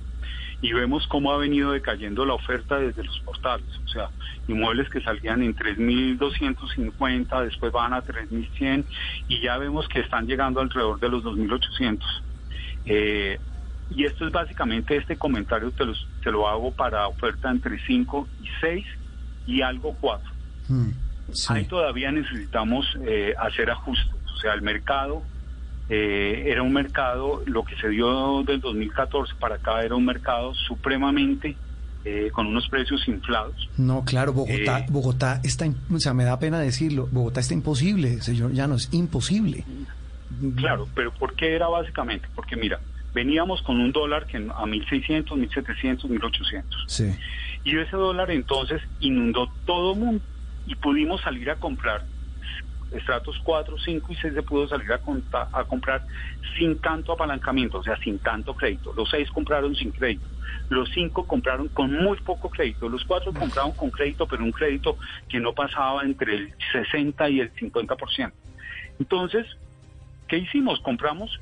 y 0.61 0.73
vemos 0.73 1.07
cómo 1.07 1.31
ha 1.31 1.37
venido 1.37 1.71
decayendo 1.71 2.25
la 2.25 2.35
oferta 2.35 2.77
desde 2.77 3.03
los 3.03 3.19
portales. 3.21 3.65
O 3.83 3.87
sea, 3.87 4.09
inmuebles 4.47 4.89
que 4.89 5.01
salían 5.01 5.41
en 5.41 5.55
3.250, 5.55 7.43
después 7.43 7.71
van 7.71 7.93
a 7.93 8.03
3.100 8.03 8.85
y 9.27 9.41
ya 9.41 9.57
vemos 9.57 9.87
que 9.87 10.01
están 10.01 10.27
llegando 10.27 10.61
alrededor 10.61 10.99
de 10.99 11.09
los 11.09 11.23
2.800. 11.23 11.99
Eh, 12.85 13.39
y 13.89 14.05
esto 14.05 14.25
es 14.25 14.31
básicamente 14.31 14.95
este 14.95 15.17
comentario, 15.17 15.71
te, 15.71 15.83
los, 15.85 16.07
te 16.23 16.31
lo 16.31 16.47
hago 16.47 16.71
para 16.71 17.07
oferta 17.07 17.49
entre 17.49 17.79
5 17.79 18.27
y 18.43 18.47
6 18.61 18.85
y 19.47 19.61
algo 19.63 19.95
4. 19.99 20.31
Hmm, 20.69 20.89
ahí 21.49 21.65
todavía 21.65 22.11
necesitamos 22.11 22.85
eh, 23.03 23.33
hacer 23.37 23.71
ajustes. 23.71 24.13
O 24.33 24.37
sea, 24.37 24.53
el 24.53 24.61
mercado 24.61 25.23
eh, 25.93 26.43
era 26.49 26.63
un 26.63 26.71
mercado, 26.71 27.43
lo 27.47 27.65
que 27.65 27.75
se 27.75 27.89
dio 27.89 28.43
del 28.43 28.61
2014 28.61 29.33
para 29.37 29.55
acá 29.55 29.83
era 29.83 29.93
un 29.93 30.05
mercado 30.05 30.53
supremamente 30.55 31.57
eh, 32.05 32.29
con 32.31 32.47
unos 32.47 32.69
precios 32.69 33.05
inflados. 33.09 33.69
No, 33.75 34.05
claro, 34.05 34.31
Bogotá, 34.31 34.79
eh, 34.79 34.85
Bogotá 34.89 35.41
está, 35.43 35.65
o 35.93 35.99
sea, 35.99 36.13
me 36.13 36.23
da 36.23 36.39
pena 36.39 36.59
decirlo, 36.59 37.09
Bogotá 37.11 37.41
está 37.41 37.55
imposible, 37.55 38.21
señor 38.21 38.53
no 38.53 38.75
es 38.75 38.87
imposible. 38.93 39.65
Claro, 40.55 40.87
pero 40.95 41.11
¿por 41.11 41.35
qué 41.35 41.57
era 41.57 41.67
básicamente? 41.67 42.25
Porque 42.35 42.55
mira, 42.55 42.79
veníamos 43.13 43.61
con 43.61 43.81
un 43.81 43.91
dólar 43.91 44.27
que 44.27 44.37
a 44.37 44.39
1.600, 44.39 45.25
1.700, 45.25 46.03
1.800. 46.03 46.63
Sí. 46.87 47.13
Y 47.65 47.77
ese 47.77 47.97
dólar 47.97 48.31
entonces 48.31 48.81
inundó 49.01 49.51
todo 49.65 49.91
el 49.91 49.99
mundo 49.99 50.23
y 50.67 50.75
pudimos 50.75 51.19
salir 51.19 51.49
a 51.49 51.57
comprar 51.57 52.05
estratos 52.91 53.39
4, 53.43 53.77
5 53.77 54.11
y 54.11 54.15
6 54.15 54.33
se 54.33 54.43
pudo 54.43 54.67
salir 54.67 54.91
a, 54.91 54.99
a 55.51 55.63
comprar 55.63 56.05
sin 56.57 56.79
tanto 56.79 57.13
apalancamiento, 57.13 57.79
o 57.79 57.83
sea, 57.83 57.97
sin 57.97 58.19
tanto 58.19 58.55
crédito. 58.55 58.93
Los 58.93 59.09
6 59.09 59.31
compraron 59.31 59.75
sin 59.75 59.91
crédito. 59.91 60.25
Los 60.69 60.89
5 60.91 61.25
compraron 61.27 61.67
con 61.69 61.91
muy 61.91 62.17
poco 62.17 62.49
crédito. 62.49 62.89
Los 62.89 63.03
4 63.05 63.33
compraron 63.33 63.71
con 63.73 63.89
crédito, 63.91 64.27
pero 64.27 64.43
un 64.43 64.51
crédito 64.51 64.97
que 65.27 65.39
no 65.39 65.53
pasaba 65.53 66.03
entre 66.03 66.35
el 66.35 66.53
60 66.71 67.29
y 67.29 67.39
el 67.39 67.53
50%. 67.53 68.31
Entonces, 68.99 69.47
¿qué 70.27 70.37
hicimos? 70.37 70.79
Compramos 70.81 71.39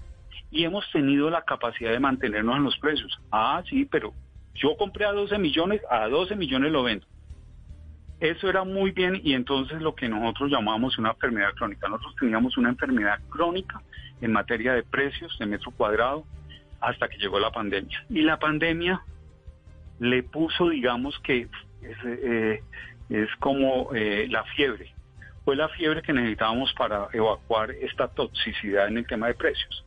y 0.51 0.63
hemos 0.63 0.89
tenido 0.91 1.29
la 1.29 1.43
capacidad 1.43 1.91
de 1.91 1.99
mantenernos 1.99 2.57
en 2.57 2.63
los 2.63 2.77
precios. 2.77 3.19
Ah, 3.31 3.61
sí, 3.69 3.85
pero 3.85 4.13
yo 4.55 4.75
compré 4.77 5.05
a 5.05 5.11
12 5.11 5.37
millones, 5.37 5.81
a 5.89 6.07
12 6.07 6.35
millones 6.35 6.71
lo 6.71 6.83
vendo. 6.83 7.05
Eso 8.19 8.49
era 8.49 8.65
muy 8.65 8.91
bien 8.91 9.21
y 9.23 9.33
entonces 9.33 9.81
lo 9.81 9.95
que 9.95 10.09
nosotros 10.09 10.51
llamamos 10.51 10.97
una 10.97 11.11
enfermedad 11.11 11.53
crónica. 11.55 11.87
Nosotros 11.87 12.15
teníamos 12.19 12.57
una 12.57 12.69
enfermedad 12.69 13.19
crónica 13.29 13.81
en 14.19 14.33
materia 14.33 14.73
de 14.73 14.83
precios 14.83 15.37
de 15.39 15.45
metro 15.45 15.71
cuadrado 15.71 16.25
hasta 16.81 17.07
que 17.07 17.17
llegó 17.17 17.39
la 17.39 17.51
pandemia. 17.51 18.03
Y 18.09 18.21
la 18.21 18.37
pandemia 18.37 19.01
le 19.99 20.23
puso, 20.23 20.69
digamos 20.69 21.17
que 21.19 21.47
es, 21.81 21.97
eh, 22.05 22.61
como 23.39 23.93
eh, 23.95 24.27
la 24.29 24.43
fiebre. 24.55 24.93
Fue 25.45 25.55
la 25.55 25.69
fiebre 25.69 26.01
que 26.01 26.11
necesitábamos 26.11 26.73
para 26.73 27.07
evacuar 27.13 27.71
esta 27.71 28.09
toxicidad 28.09 28.89
en 28.89 28.97
el 28.97 29.07
tema 29.07 29.27
de 29.27 29.33
precios. 29.35 29.85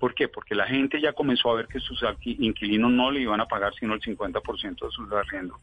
¿Por 0.00 0.14
qué? 0.14 0.28
Porque 0.28 0.54
la 0.54 0.66
gente 0.66 1.00
ya 1.02 1.12
comenzó 1.12 1.50
a 1.50 1.56
ver 1.56 1.68
que 1.68 1.80
sus 1.80 2.02
inquilinos 2.24 2.90
no 2.90 3.10
le 3.10 3.20
iban 3.20 3.40
a 3.40 3.46
pagar 3.46 3.74
sino 3.74 3.92
el 3.92 4.00
50% 4.00 4.86
de 4.86 4.90
sus 4.90 5.12
arriendos 5.12 5.60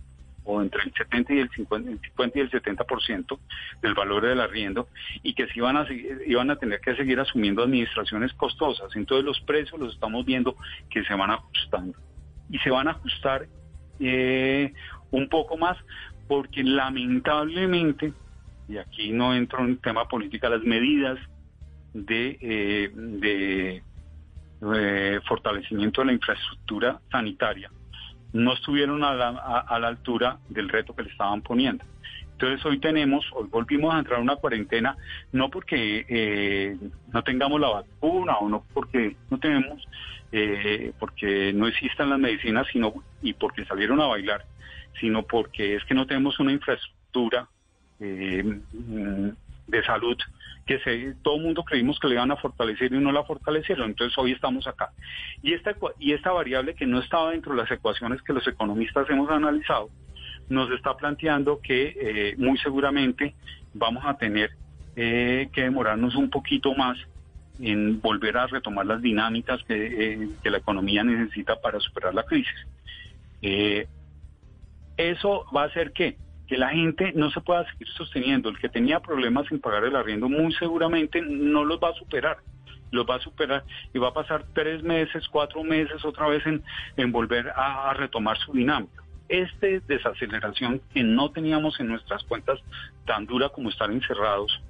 entre 0.60 0.84
el 0.84 0.94
70 0.94 1.34
y 1.34 1.40
el 1.40 1.50
50, 1.50 1.92
y 1.92 2.42
el 2.42 2.52
70% 2.52 3.40
del 3.82 3.94
valor 3.94 4.26
del 4.26 4.42
arriendo 4.42 4.88
y 5.24 5.34
que 5.34 5.48
se 5.48 5.54
iban 5.56 5.78
a, 5.78 5.86
iban 6.26 6.50
a 6.50 6.56
tener 6.58 6.82
que 6.82 6.96
seguir 6.96 7.20
asumiendo 7.20 7.64
administraciones 7.64 8.34
costosas. 8.34 8.94
Entonces 8.96 9.24
los 9.26 9.40
precios 9.42 9.80
los 9.80 9.94
estamos 9.94 10.26
viendo 10.26 10.56
que 10.90 11.04
se 11.04 11.14
van 11.14 11.32
ajustando 11.32 11.98
y 12.50 12.58
se 12.60 12.70
van 12.70 12.88
a 12.88 12.92
ajustar 12.92 13.48
eh, 14.00 14.74
un 15.12 15.30
poco 15.30 15.58
más 15.58 15.78
porque 16.28 16.64
lamentablemente, 16.64 18.14
y 18.68 18.78
aquí 18.78 19.12
no 19.12 19.36
entro 19.36 19.64
en 19.64 19.78
tema 19.78 20.08
política, 20.08 20.50
las 20.50 20.64
medidas 20.64 21.20
de, 21.94 22.38
eh, 22.42 22.92
de 22.94 23.84
eh, 24.76 25.20
fortalecimiento 25.28 26.02
de 26.02 26.08
la 26.08 26.14
infraestructura 26.14 27.00
sanitaria 27.12 27.70
no 28.34 28.54
estuvieron 28.54 29.04
a 29.04 29.14
la, 29.14 29.30
a, 29.30 29.80
la 29.80 29.88
altura 29.88 30.38
del 30.50 30.70
reto 30.70 30.96
que 30.96 31.04
le 31.04 31.10
estaban 31.10 31.42
poniendo. 31.42 31.84
Entonces 32.34 32.66
hoy 32.66 32.80
tenemos, 32.80 33.26
hoy 33.34 33.48
volvimos 33.50 33.94
a 33.94 34.00
entrar 34.00 34.20
a 34.20 34.24
una 34.24 34.36
cuarentena, 34.36 34.98
no 35.32 35.50
porque 35.50 36.06
eh, 36.10 36.78
no 37.14 37.24
tengamos 37.24 37.62
la 37.62 37.70
vacuna 37.70 38.38
o 38.38 38.50
no 38.50 38.64
porque 38.74 39.16
no 39.30 39.38
tenemos, 39.38 39.88
eh, 40.32 40.92
porque 40.98 41.54
no 41.54 41.68
existan 41.68 42.10
las 42.10 42.20
medicinas, 42.20 42.66
sino 42.72 42.94
y 43.22 43.34
porque 43.34 43.66
salieron 43.66 44.02
a 44.02 44.08
bailar, 44.08 44.44
sino 45.00 45.22
porque 45.22 45.76
es 45.76 45.86
que 45.86 45.94
no 45.94 46.08
tenemos 46.08 46.40
una 46.40 46.52
infraestructura 46.52 47.48
eh, 48.00 48.44
de 49.68 49.84
salud 49.84 50.18
que 50.80 51.14
todo 51.22 51.38
el 51.38 51.44
mundo 51.44 51.64
creímos 51.64 52.00
que 52.00 52.08
le 52.08 52.16
iban 52.16 52.32
a 52.32 52.38
fortalecer 52.38 52.94
y 52.94 53.00
no 53.00 53.12
la 53.12 53.24
fortalecieron. 53.24 53.90
Entonces 53.90 54.18
hoy 54.18 54.32
estamos 54.32 54.68
acá. 54.68 54.92
Y 55.42 55.54
esta, 55.54 55.76
y 56.00 56.14
esta 56.14 56.32
variable 56.32 56.76
que 56.76 56.86
no 56.86 57.00
estaba 57.00 57.32
dentro 57.32 57.54
de 57.54 57.62
las 57.62 57.72
ecuaciones 57.72 58.22
que 58.22 58.34
los 58.34 58.48
economistas 58.48 59.10
hemos 59.10 59.30
analizado, 59.30 59.90
nos 60.50 60.70
está 60.72 60.96
planteando 60.96 61.60
que 61.62 61.96
eh, 62.00 62.36
muy 62.38 62.58
seguramente 62.58 63.34
vamos 63.74 64.04
a 64.06 64.18
tener 64.18 64.52
eh, 64.96 65.50
que 65.54 65.62
demorarnos 65.62 66.16
un 66.16 66.30
poquito 66.30 66.74
más 66.76 66.98
en 67.60 68.02
volver 68.02 68.38
a 68.38 68.48
retomar 68.48 68.86
las 68.86 69.02
dinámicas 69.02 69.64
que, 69.64 69.76
eh, 69.76 70.30
que 70.44 70.50
la 70.50 70.58
economía 70.58 71.04
necesita 71.04 71.60
para 71.62 71.80
superar 71.80 72.14
la 72.14 72.24
crisis. 72.24 72.56
eso 74.98 75.46
va 75.56 75.64
a 75.64 75.66
hacer 75.66 75.94
que 75.94 76.18
que 76.52 76.58
la 76.58 76.68
gente 76.68 77.14
no 77.16 77.32
se 77.32 77.40
pueda 77.40 77.64
seguir 77.72 77.88
sosteniendo. 77.96 78.50
El 78.50 78.60
que 78.60 78.68
tenía 78.68 79.00
problemas 79.00 79.50
en 79.54 79.62
pagar 79.62 79.86
el 79.86 79.96
arriendo 79.96 80.28
muy 80.28 80.54
seguramente 80.56 81.22
no 81.22 81.64
los 81.64 81.80
va 81.80 81.92
a 81.92 81.94
superar. 81.94 82.40
Los 82.92 83.06
va 83.06 83.16
a 83.16 83.20
superar 83.20 83.64
y 83.94 84.00
va 84.00 84.10
a 84.10 84.14
pasar 84.14 84.44
tres 84.54 84.84
meses, 84.84 85.30
cuatro 85.30 85.64
meses 85.64 86.04
otra 86.04 86.28
vez 86.28 86.46
en, 86.46 86.62
en 86.98 87.10
volver 87.14 87.54
a, 87.56 87.94
retomar 87.94 88.38
su 88.38 88.52
dinámica. 88.52 89.02
Esta 89.30 89.66
desaceleración 89.88 90.82
que 90.94 91.04
no 91.04 91.32
teníamos 91.32 91.80
en 91.80 91.88
nuestras 91.88 92.22
cuentas 92.26 92.60
tan 93.06 93.26
dura 93.28 93.48
como 93.48 93.70
estar 93.70 93.90
encerrados 93.90 94.62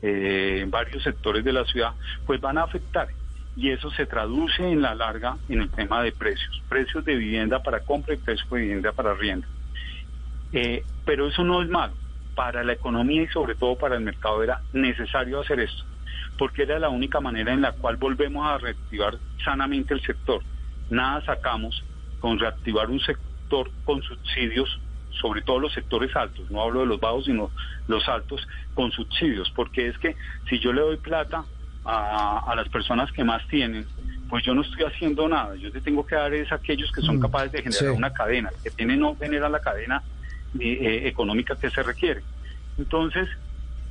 eh, 0.00 0.60
en 0.62 0.70
varios 0.70 1.02
sectores 1.02 1.44
de 1.44 1.52
la 1.52 1.66
ciudad, 1.66 1.92
pues 2.24 2.40
van 2.40 2.56
a 2.56 2.62
afectar 2.62 3.08
y 3.56 3.72
eso 3.72 3.90
se 3.90 4.06
traduce 4.06 4.66
en 4.66 4.80
la 4.80 4.94
larga 4.94 5.36
en 5.50 5.60
el 5.60 5.70
tema 5.70 6.02
de 6.02 6.12
precios, 6.12 6.62
precios 6.70 7.04
de 7.04 7.14
vivienda 7.14 7.62
para 7.62 7.80
compra 7.80 8.14
y 8.14 8.16
precios 8.16 8.48
de 8.48 8.60
vivienda 8.60 8.92
para 8.92 9.10
arriendo. 9.10 9.46
Eh, 10.52 10.84
pero 11.04 11.28
eso 11.28 11.44
no 11.44 11.62
es 11.62 11.68
malo. 11.68 11.94
Para 12.34 12.62
la 12.62 12.74
economía 12.74 13.22
y 13.22 13.28
sobre 13.28 13.54
todo 13.54 13.76
para 13.76 13.96
el 13.96 14.02
mercado 14.02 14.42
era 14.42 14.60
necesario 14.72 15.40
hacer 15.40 15.60
esto, 15.60 15.84
porque 16.38 16.62
era 16.62 16.78
la 16.78 16.90
única 16.90 17.20
manera 17.20 17.52
en 17.52 17.62
la 17.62 17.72
cual 17.72 17.96
volvemos 17.96 18.46
a 18.46 18.58
reactivar 18.58 19.16
sanamente 19.42 19.94
el 19.94 20.02
sector. 20.02 20.42
Nada 20.90 21.24
sacamos 21.24 21.82
con 22.20 22.38
reactivar 22.38 22.90
un 22.90 23.00
sector 23.00 23.70
con 23.84 24.02
subsidios, 24.02 24.80
sobre 25.20 25.40
todo 25.42 25.60
los 25.60 25.72
sectores 25.72 26.14
altos, 26.14 26.50
no 26.50 26.60
hablo 26.60 26.80
de 26.80 26.86
los 26.86 27.00
bajos, 27.00 27.24
sino 27.24 27.50
los 27.88 28.06
altos 28.06 28.46
con 28.74 28.90
subsidios, 28.92 29.50
porque 29.56 29.88
es 29.88 29.98
que 29.98 30.14
si 30.48 30.58
yo 30.58 30.72
le 30.72 30.82
doy 30.82 30.96
plata 30.98 31.44
a, 31.86 32.52
las 32.56 32.68
personas 32.68 33.10
que 33.12 33.24
más 33.24 33.46
tienen, 33.48 33.86
pues 34.28 34.44
yo 34.44 34.54
no 34.54 34.62
estoy 34.62 34.84
haciendo 34.84 35.28
nada. 35.28 35.54
Yo 35.54 35.70
te 35.70 35.80
tengo 35.80 36.04
que 36.04 36.16
dar 36.16 36.34
es 36.34 36.50
a 36.50 36.56
aquellos 36.56 36.90
que 36.90 37.00
son 37.00 37.18
mm, 37.18 37.20
capaces 37.20 37.52
de 37.52 37.62
generar 37.62 37.92
una 37.92 38.12
cadena. 38.12 38.50
que 38.62 38.70
tienen 38.70 39.00
no 39.00 39.16
genera 39.16 39.48
la 39.48 39.60
cadena 39.60 40.02
eh, 40.58 41.02
económica 41.04 41.56
que 41.56 41.70
se 41.70 41.82
requiere. 41.82 42.22
Entonces, 42.78 43.28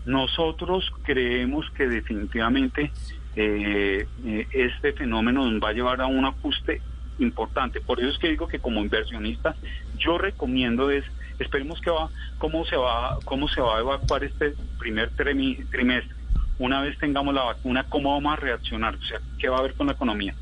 nosotros 0.05 0.91
creemos 1.03 1.69
que 1.71 1.87
definitivamente 1.87 2.91
eh, 3.35 4.07
eh, 4.25 4.47
este 4.53 4.93
fenómeno 4.93 5.49
nos 5.49 5.61
va 5.61 5.69
a 5.69 5.73
llevar 5.73 6.01
a 6.01 6.07
un 6.07 6.25
ajuste 6.25 6.81
importante. 7.19 7.81
Por 7.81 7.99
eso 7.99 8.09
es 8.09 8.17
que 8.17 8.29
digo 8.29 8.47
que 8.47 8.59
como 8.59 8.81
inversionista 8.81 9.55
yo 9.97 10.17
recomiendo 10.17 10.91
es 10.91 11.03
esperemos 11.39 11.81
que 11.81 11.89
va 11.89 12.09
cómo 12.37 12.65
se 12.65 12.77
va 12.77 13.17
cómo 13.25 13.47
se 13.49 13.61
va 13.61 13.77
a 13.77 13.79
evacuar 13.81 14.23
este 14.23 14.53
primer 14.79 15.09
trimestre. 15.11 16.15
Una 16.57 16.79
vez 16.81 16.97
tengamos 16.97 17.33
la 17.33 17.43
vacuna, 17.43 17.83
cómo 17.89 18.13
vamos 18.13 18.31
a 18.31 18.35
reaccionar, 18.37 18.95
o 18.95 19.01
sea, 19.03 19.19
qué 19.37 19.49
va 19.49 19.57
a 19.57 19.59
haber 19.59 19.73
con 19.73 19.87
la 19.87 19.93
economía. 19.93 20.33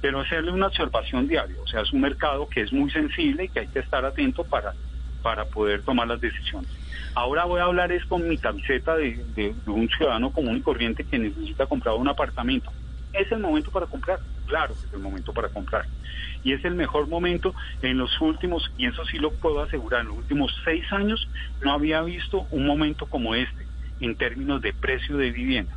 Pero 0.00 0.18
hacerle 0.20 0.50
una 0.50 0.66
observación 0.66 1.28
diaria, 1.28 1.54
o 1.62 1.66
sea, 1.68 1.82
es 1.82 1.92
un 1.92 2.00
mercado 2.00 2.48
que 2.48 2.62
es 2.62 2.72
muy 2.72 2.90
sensible 2.90 3.44
y 3.44 3.48
que 3.48 3.60
hay 3.60 3.68
que 3.68 3.78
estar 3.78 4.04
atento 4.04 4.42
para 4.42 4.74
para 5.22 5.44
poder 5.46 5.82
tomar 5.82 6.08
las 6.08 6.20
decisiones. 6.20 6.70
Ahora 7.14 7.44
voy 7.44 7.60
a 7.60 7.64
hablar 7.64 7.90
es 7.92 8.04
con 8.04 8.28
mi 8.28 8.38
camiseta 8.38 8.96
de, 8.96 9.54
un 9.66 9.88
ciudadano 9.88 10.30
común 10.30 10.56
y 10.56 10.60
corriente 10.60 11.04
que 11.04 11.18
necesita 11.18 11.66
comprar 11.66 11.96
un 11.96 12.08
apartamento. 12.08 12.70
¿Es 13.12 13.30
el 13.32 13.40
momento 13.40 13.70
para 13.70 13.86
comprar? 13.86 14.20
Claro 14.46 14.74
que 14.74 14.86
es 14.86 14.92
el 14.92 15.00
momento 15.00 15.32
para 15.32 15.48
comprar. 15.48 15.86
Y 16.44 16.52
es 16.52 16.64
el 16.64 16.74
mejor 16.74 17.08
momento 17.08 17.54
en 17.82 17.98
los 17.98 18.20
últimos, 18.20 18.70
y 18.78 18.86
eso 18.86 19.04
sí 19.06 19.18
lo 19.18 19.32
puedo 19.32 19.60
asegurar, 19.60 20.02
en 20.02 20.08
los 20.08 20.18
últimos 20.18 20.56
seis 20.64 20.84
años 20.92 21.28
no 21.62 21.72
había 21.72 22.00
visto 22.02 22.46
un 22.50 22.66
momento 22.66 23.06
como 23.06 23.34
este 23.34 23.66
en 24.00 24.14
términos 24.14 24.62
de 24.62 24.72
precio 24.72 25.16
de 25.16 25.30
vivienda 25.30 25.74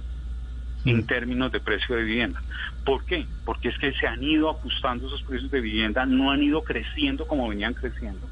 en 0.85 0.97
mm. 0.97 1.05
términos 1.05 1.51
de 1.51 1.61
precio 1.61 1.95
de 1.95 2.03
vivienda. 2.03 2.41
¿Por 2.85 3.05
qué? 3.05 3.25
Porque 3.45 3.69
es 3.69 3.77
que 3.77 3.93
se 3.93 4.05
han 4.05 4.21
ido 4.21 4.49
ajustando 4.49 5.07
esos 5.07 5.23
precios 5.23 5.49
de 5.49 5.61
vivienda, 5.61 6.05
no 6.05 6.31
han 6.31 6.43
ido 6.43 6.61
creciendo 6.61 7.25
como 7.25 7.47
venían 7.47 7.73
creciendo 7.73 8.27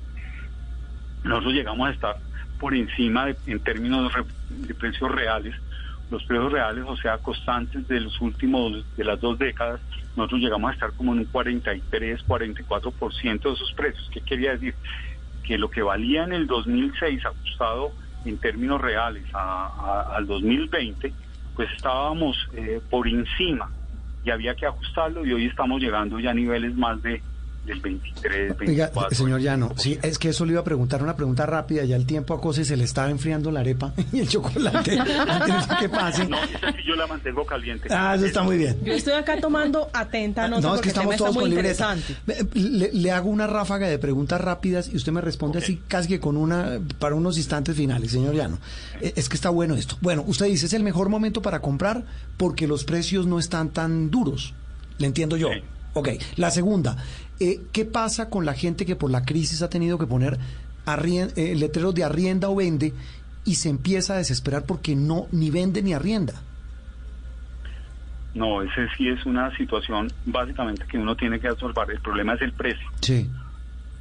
nosotros 1.24 1.54
llegamos 1.54 1.90
a 1.90 1.92
estar 1.92 2.16
por 2.60 2.76
encima 2.76 3.28
en 3.48 3.60
términos 3.60 4.12
de, 4.50 4.74
precios 4.76 5.12
reales, 5.12 5.56
los 6.10 6.24
precios 6.26 6.52
reales, 6.52 6.84
o 6.88 6.96
sea, 6.98 7.18
constantes 7.18 7.88
de 7.88 8.00
los 8.02 8.20
últimos, 8.22 8.86
de 8.96 9.04
las 9.04 9.20
dos 9.20 9.40
décadas, 9.40 9.80
nosotros 10.16 10.42
llegamos 10.42 10.70
a 10.70 10.74
estar 10.74 10.92
como 10.94 11.14
en 11.14 11.20
un 11.20 11.26
43, 11.26 12.26
44% 12.28 13.42
de 13.42 13.54
esos 13.54 13.74
precios. 13.74 14.10
¿Qué 14.12 14.22
quería 14.22 14.52
decir? 14.52 14.76
Que 15.44 15.58
lo 15.58 15.72
que 15.72 15.82
valía 15.82 16.24
en 16.24 16.34
el 16.34 16.48
2006 16.48 17.26
ajustado 17.26 17.92
en 18.26 18.38
términos 18.38 18.80
reales 18.80 19.24
al 19.34 20.28
2020, 20.28 21.14
pues 21.56 21.70
estábamos 21.76 22.38
eh, 22.54 22.80
por 22.90 23.08
encima 23.08 23.72
y 24.24 24.30
había 24.30 24.54
que 24.56 24.66
ajustarlo 24.66 25.26
y 25.26 25.34
hoy 25.34 25.46
estamos 25.46 25.82
llegando 25.82 26.20
ya 26.20 26.32
a 26.32 26.34
niveles 26.34 26.76
más 26.76 27.02
de 27.02 27.22
del 27.65 27.80
23, 27.80 28.58
24. 28.58 29.00
Oiga, 29.00 29.15
señor 29.15 29.41
Llano, 29.41 29.74
sí, 29.78 30.00
es 30.02 30.17
que 30.17 30.30
eso 30.30 30.45
le 30.45 30.54
iba 30.54 30.62
a 30.62 30.63
preguntar 30.63 31.04
una 31.04 31.15
pregunta 31.15 31.45
rápida, 31.45 31.84
ya 31.86 31.95
el 31.95 32.06
tiempo 32.06 32.34
a 32.34 32.41
cosas 32.41 32.67
se 32.67 32.76
le 32.76 32.84
estaba 32.84 33.10
enfriando 33.10 33.52
la 33.52 33.60
arepa 33.60 33.93
y 34.12 34.19
el 34.19 34.28
chocolate 34.28 35.00
antes 35.00 35.67
de 35.67 35.76
que 35.80 35.89
pase. 35.89 36.28
No, 36.28 36.38
yo 36.86 36.95
la 36.95 37.08
mantengo 37.08 37.45
caliente. 37.45 37.88
Ah, 37.91 38.15
eso 38.15 38.26
está 38.26 38.41
muy 38.43 38.58
bien. 38.58 38.80
Yo 38.84 38.93
estoy 38.93 39.13
acá 39.13 39.39
tomando 39.39 39.89
atenta 39.93 40.47
no, 40.47 40.60
no 40.60 40.76
es 40.76 40.82
que 40.82 40.89
estamos 40.89 41.15
todos 41.17 41.36
con 41.36 41.50
libreta. 41.50 41.95
Le, 42.54 43.12
hago 43.12 43.30
una 43.30 43.47
ráfaga 43.47 43.88
de 43.88 44.00
preguntas 44.00 44.41
rápidas 44.41 44.89
y 44.91 44.95
usted 44.95 45.12
me 45.12 45.21
responde 45.21 45.60
así 45.60 45.82
casi 45.88 46.08
que 46.08 46.19
con 46.19 46.38
una 46.38 46.80
para 47.00 47.15
unos 47.15 47.38
instantes 47.38 47.76
finales, 47.76 48.12
señor 48.12 48.36
Llano. 48.36 48.60
Eh, 49.02 49.13
es 49.15 49.30
que 49.30 49.36
está 49.36 49.50
bueno 49.50 49.76
esto. 49.76 49.97
Bueno, 50.02 50.24
usted 50.26 50.47
dice, 50.47 50.65
es 50.65 50.74
el 50.74 50.84
mejor 50.84 51.10
momento 51.10 51.41
para 51.41 51.62
comprar 51.62 52.06
porque 52.38 52.67
los 52.67 52.84
precios 52.84 53.28
no 53.28 53.39
están 53.39 53.69
tan 53.69 54.10
duros. 54.10 54.54
Le 54.97 55.08
entiendo 55.08 55.38
yo. 55.38 55.50
Ok, 55.94 56.10
la 56.38 56.52
segunda, 56.52 56.98
eh, 57.40 57.62
¿qué 57.72 57.86
pasa 57.86 58.30
con 58.30 58.46
la 58.46 58.54
gente 58.54 58.86
que 58.86 58.96
por 58.96 59.12
la 59.12 59.26
crisis 59.26 59.62
ha 59.62 59.70
tenido 59.70 59.98
que 59.98 60.08
poner 60.08 60.38
eh, 61.36 61.56
letreros 61.56 61.94
de 61.94 62.04
arrienda 62.04 62.50
o 62.50 62.56
vende 62.56 62.94
y 63.46 63.56
se 63.56 63.70
empieza 63.70 64.14
a 64.14 64.18
desesperar 64.18 64.66
porque 64.66 64.96
no 64.96 65.28
ni 65.32 65.50
vende 65.50 65.82
ni 65.82 65.94
arrienda? 65.94 66.34
No, 68.34 68.62
ese 68.62 68.88
sí 68.96 69.10
es 69.10 69.26
una 69.26 69.56
situación 69.58 70.12
básicamente 70.26 70.86
que 70.86 70.98
uno 70.98 71.16
tiene 71.16 71.40
que 71.40 71.50
absorber. 71.50 71.92
El 71.92 72.00
problema 72.00 72.34
es 72.36 72.42
el 72.42 72.54
precio. 72.54 72.88
Sí. 73.02 73.30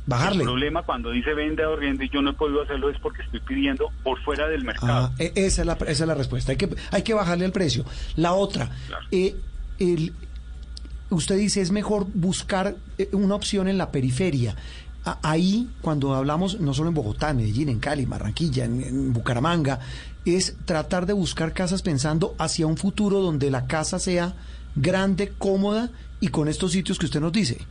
Bajarle. 0.06 0.42
El 0.42 0.48
problema 0.48 0.82
cuando 0.82 1.10
dice 1.10 1.34
vende 1.34 1.64
o 1.64 1.74
arrienda 1.74 2.04
y 2.04 2.08
yo 2.08 2.22
no 2.22 2.30
he 2.30 2.32
podido 2.34 2.62
hacerlo 2.62 2.90
es 2.90 2.98
porque 2.98 3.22
estoy 3.22 3.40
pidiendo 3.40 3.90
por 4.04 4.20
fuera 4.22 4.46
del 4.48 4.64
mercado. 4.64 5.10
Ah, 5.12 5.14
esa, 5.18 5.62
es 5.62 5.66
la, 5.66 5.72
esa 5.72 5.90
es 5.90 6.06
la 6.06 6.14
respuesta. 6.14 6.52
Hay 6.52 6.58
que, 6.58 6.68
hay 6.92 7.02
que 7.02 7.14
bajarle 7.14 7.44
el 7.44 7.52
precio. 7.52 7.84
La 8.16 8.32
otra, 8.32 8.70
eh, 9.10 9.34
el, 9.78 10.12
usted 11.10 11.36
dice 11.36 11.60
es 11.60 11.70
mejor 11.70 12.06
buscar 12.14 12.76
eh, 12.98 13.08
una 13.12 13.34
opción 13.34 13.68
en 13.68 13.78
la 13.78 13.90
periferia. 13.90 14.54
Ahí, 15.22 15.70
cuando 15.80 16.14
hablamos, 16.14 16.60
no 16.60 16.74
solo 16.74 16.90
en 16.90 16.94
Bogotá, 16.94 17.30
en 17.30 17.38
Medellín, 17.38 17.70
en 17.70 17.80
Cali, 17.80 18.04
Barranquilla, 18.04 18.66
en, 18.66 19.14
Bucaramanga, 19.14 19.80
es 20.26 20.58
tratar 20.66 21.06
de 21.06 21.14
buscar 21.14 21.54
casas 21.54 21.80
pensando 21.80 22.34
hacia 22.38 22.66
un 22.66 22.76
futuro 22.76 23.20
donde 23.20 23.50
la 23.50 23.66
casa 23.66 23.98
sea 23.98 24.34
grande, 24.76 25.32
cómoda 25.38 25.88
y 26.20 26.28
con 26.28 26.48
estos 26.48 26.72
sitios 26.72 26.98
que 26.98 27.06
usted 27.06 27.20
nos 27.20 27.32
dice. 27.32 27.64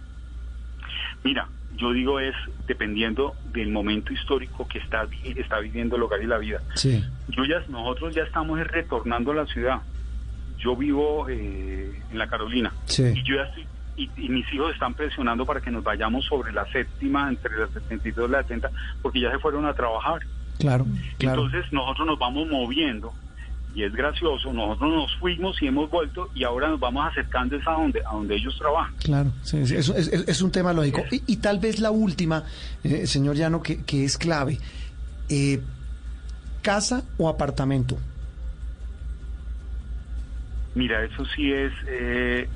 Mira, 1.24 1.48
yo 1.78 1.94
digo 1.94 2.20
es 2.20 2.34
dependiendo 2.68 3.36
del 3.54 3.70
momento 3.70 4.12
histórico 4.12 4.68
que 4.68 4.80
está, 4.80 5.08
está 5.24 5.60
viviendo 5.60 5.98
el 5.98 6.04
hogar 6.04 6.24
y 6.24 6.26
la 6.28 6.40
vida. 6.40 6.64
Sí. 6.74 7.06
Yo 7.28 7.46
ya, 7.46 7.64
nosotros 7.70 8.16
ya 8.16 8.24
estamos 8.24 8.60
retornando 8.60 9.34
a 9.34 9.36
la 9.36 9.46
ciudad 9.46 9.82
yo 10.60 10.76
vivo 10.76 11.28
eh, 11.30 11.92
en 12.12 12.18
la 12.18 12.28
Carolina 12.28 12.74
y 12.88 13.24
yo 13.24 13.36
ya 13.36 13.52
y, 14.00 14.30
mis 14.30 14.52
hijos 14.54 14.74
están 14.74 14.94
presionando 14.94 15.46
para 15.46 15.62
que 15.62 15.72
nos 15.72 15.84
vayamos 15.84 16.26
sobre 16.26 16.54
la 16.54 16.66
séptima, 16.72 17.28
entre 17.30 17.58
las 17.58 17.70
72 17.72 18.30
y 18.30 18.32
las 18.32 18.48
70, 18.48 18.72
porque 19.02 19.20
ya 19.20 19.32
se 19.32 19.40
fueron 19.40 19.66
a 19.66 19.74
trabajar. 19.74 20.22
Claro, 20.58 20.86
Entonces 21.20 21.66
nosotros 21.72 22.08
nos 22.08 22.20
vamos 22.20 22.48
moviendo 22.50 23.14
y 23.74 23.84
es 23.84 23.94
gracioso, 23.94 24.52
nosotros 24.52 24.94
nos 24.94 25.16
fuimos 25.18 25.62
y 25.62 25.68
hemos 25.68 25.90
vuelto 25.90 26.30
y 26.34 26.44
ahora 26.44 26.70
nos 26.70 26.80
vamos 26.80 27.08
acercando 27.10 27.58
a 27.66 27.72
donde, 27.74 28.02
a 28.02 28.12
donde 28.12 28.36
ellos 28.36 28.58
trabajan. 28.58 28.94
Claro, 29.00 29.32
es, 29.54 30.42
un 30.42 30.52
tema 30.52 30.74
lógico. 30.74 31.04
Y, 31.12 31.38
tal 31.38 31.60
vez 31.60 31.80
la 31.80 31.92
última, 31.92 32.44
eh, 32.84 33.08
señor 33.08 33.36
Llano, 33.36 33.62
que, 33.62 33.84
que 33.84 34.04
es 34.04 34.18
clave. 34.18 34.58
Eh, 35.30 35.62
¿Casa 36.62 37.04
o 37.18 37.30
apartamento? 37.30 37.98
Mira, 40.80 41.04
eso 41.04 41.24
sí 41.36 41.52
es, 41.52 41.74
eh, 41.88 42.48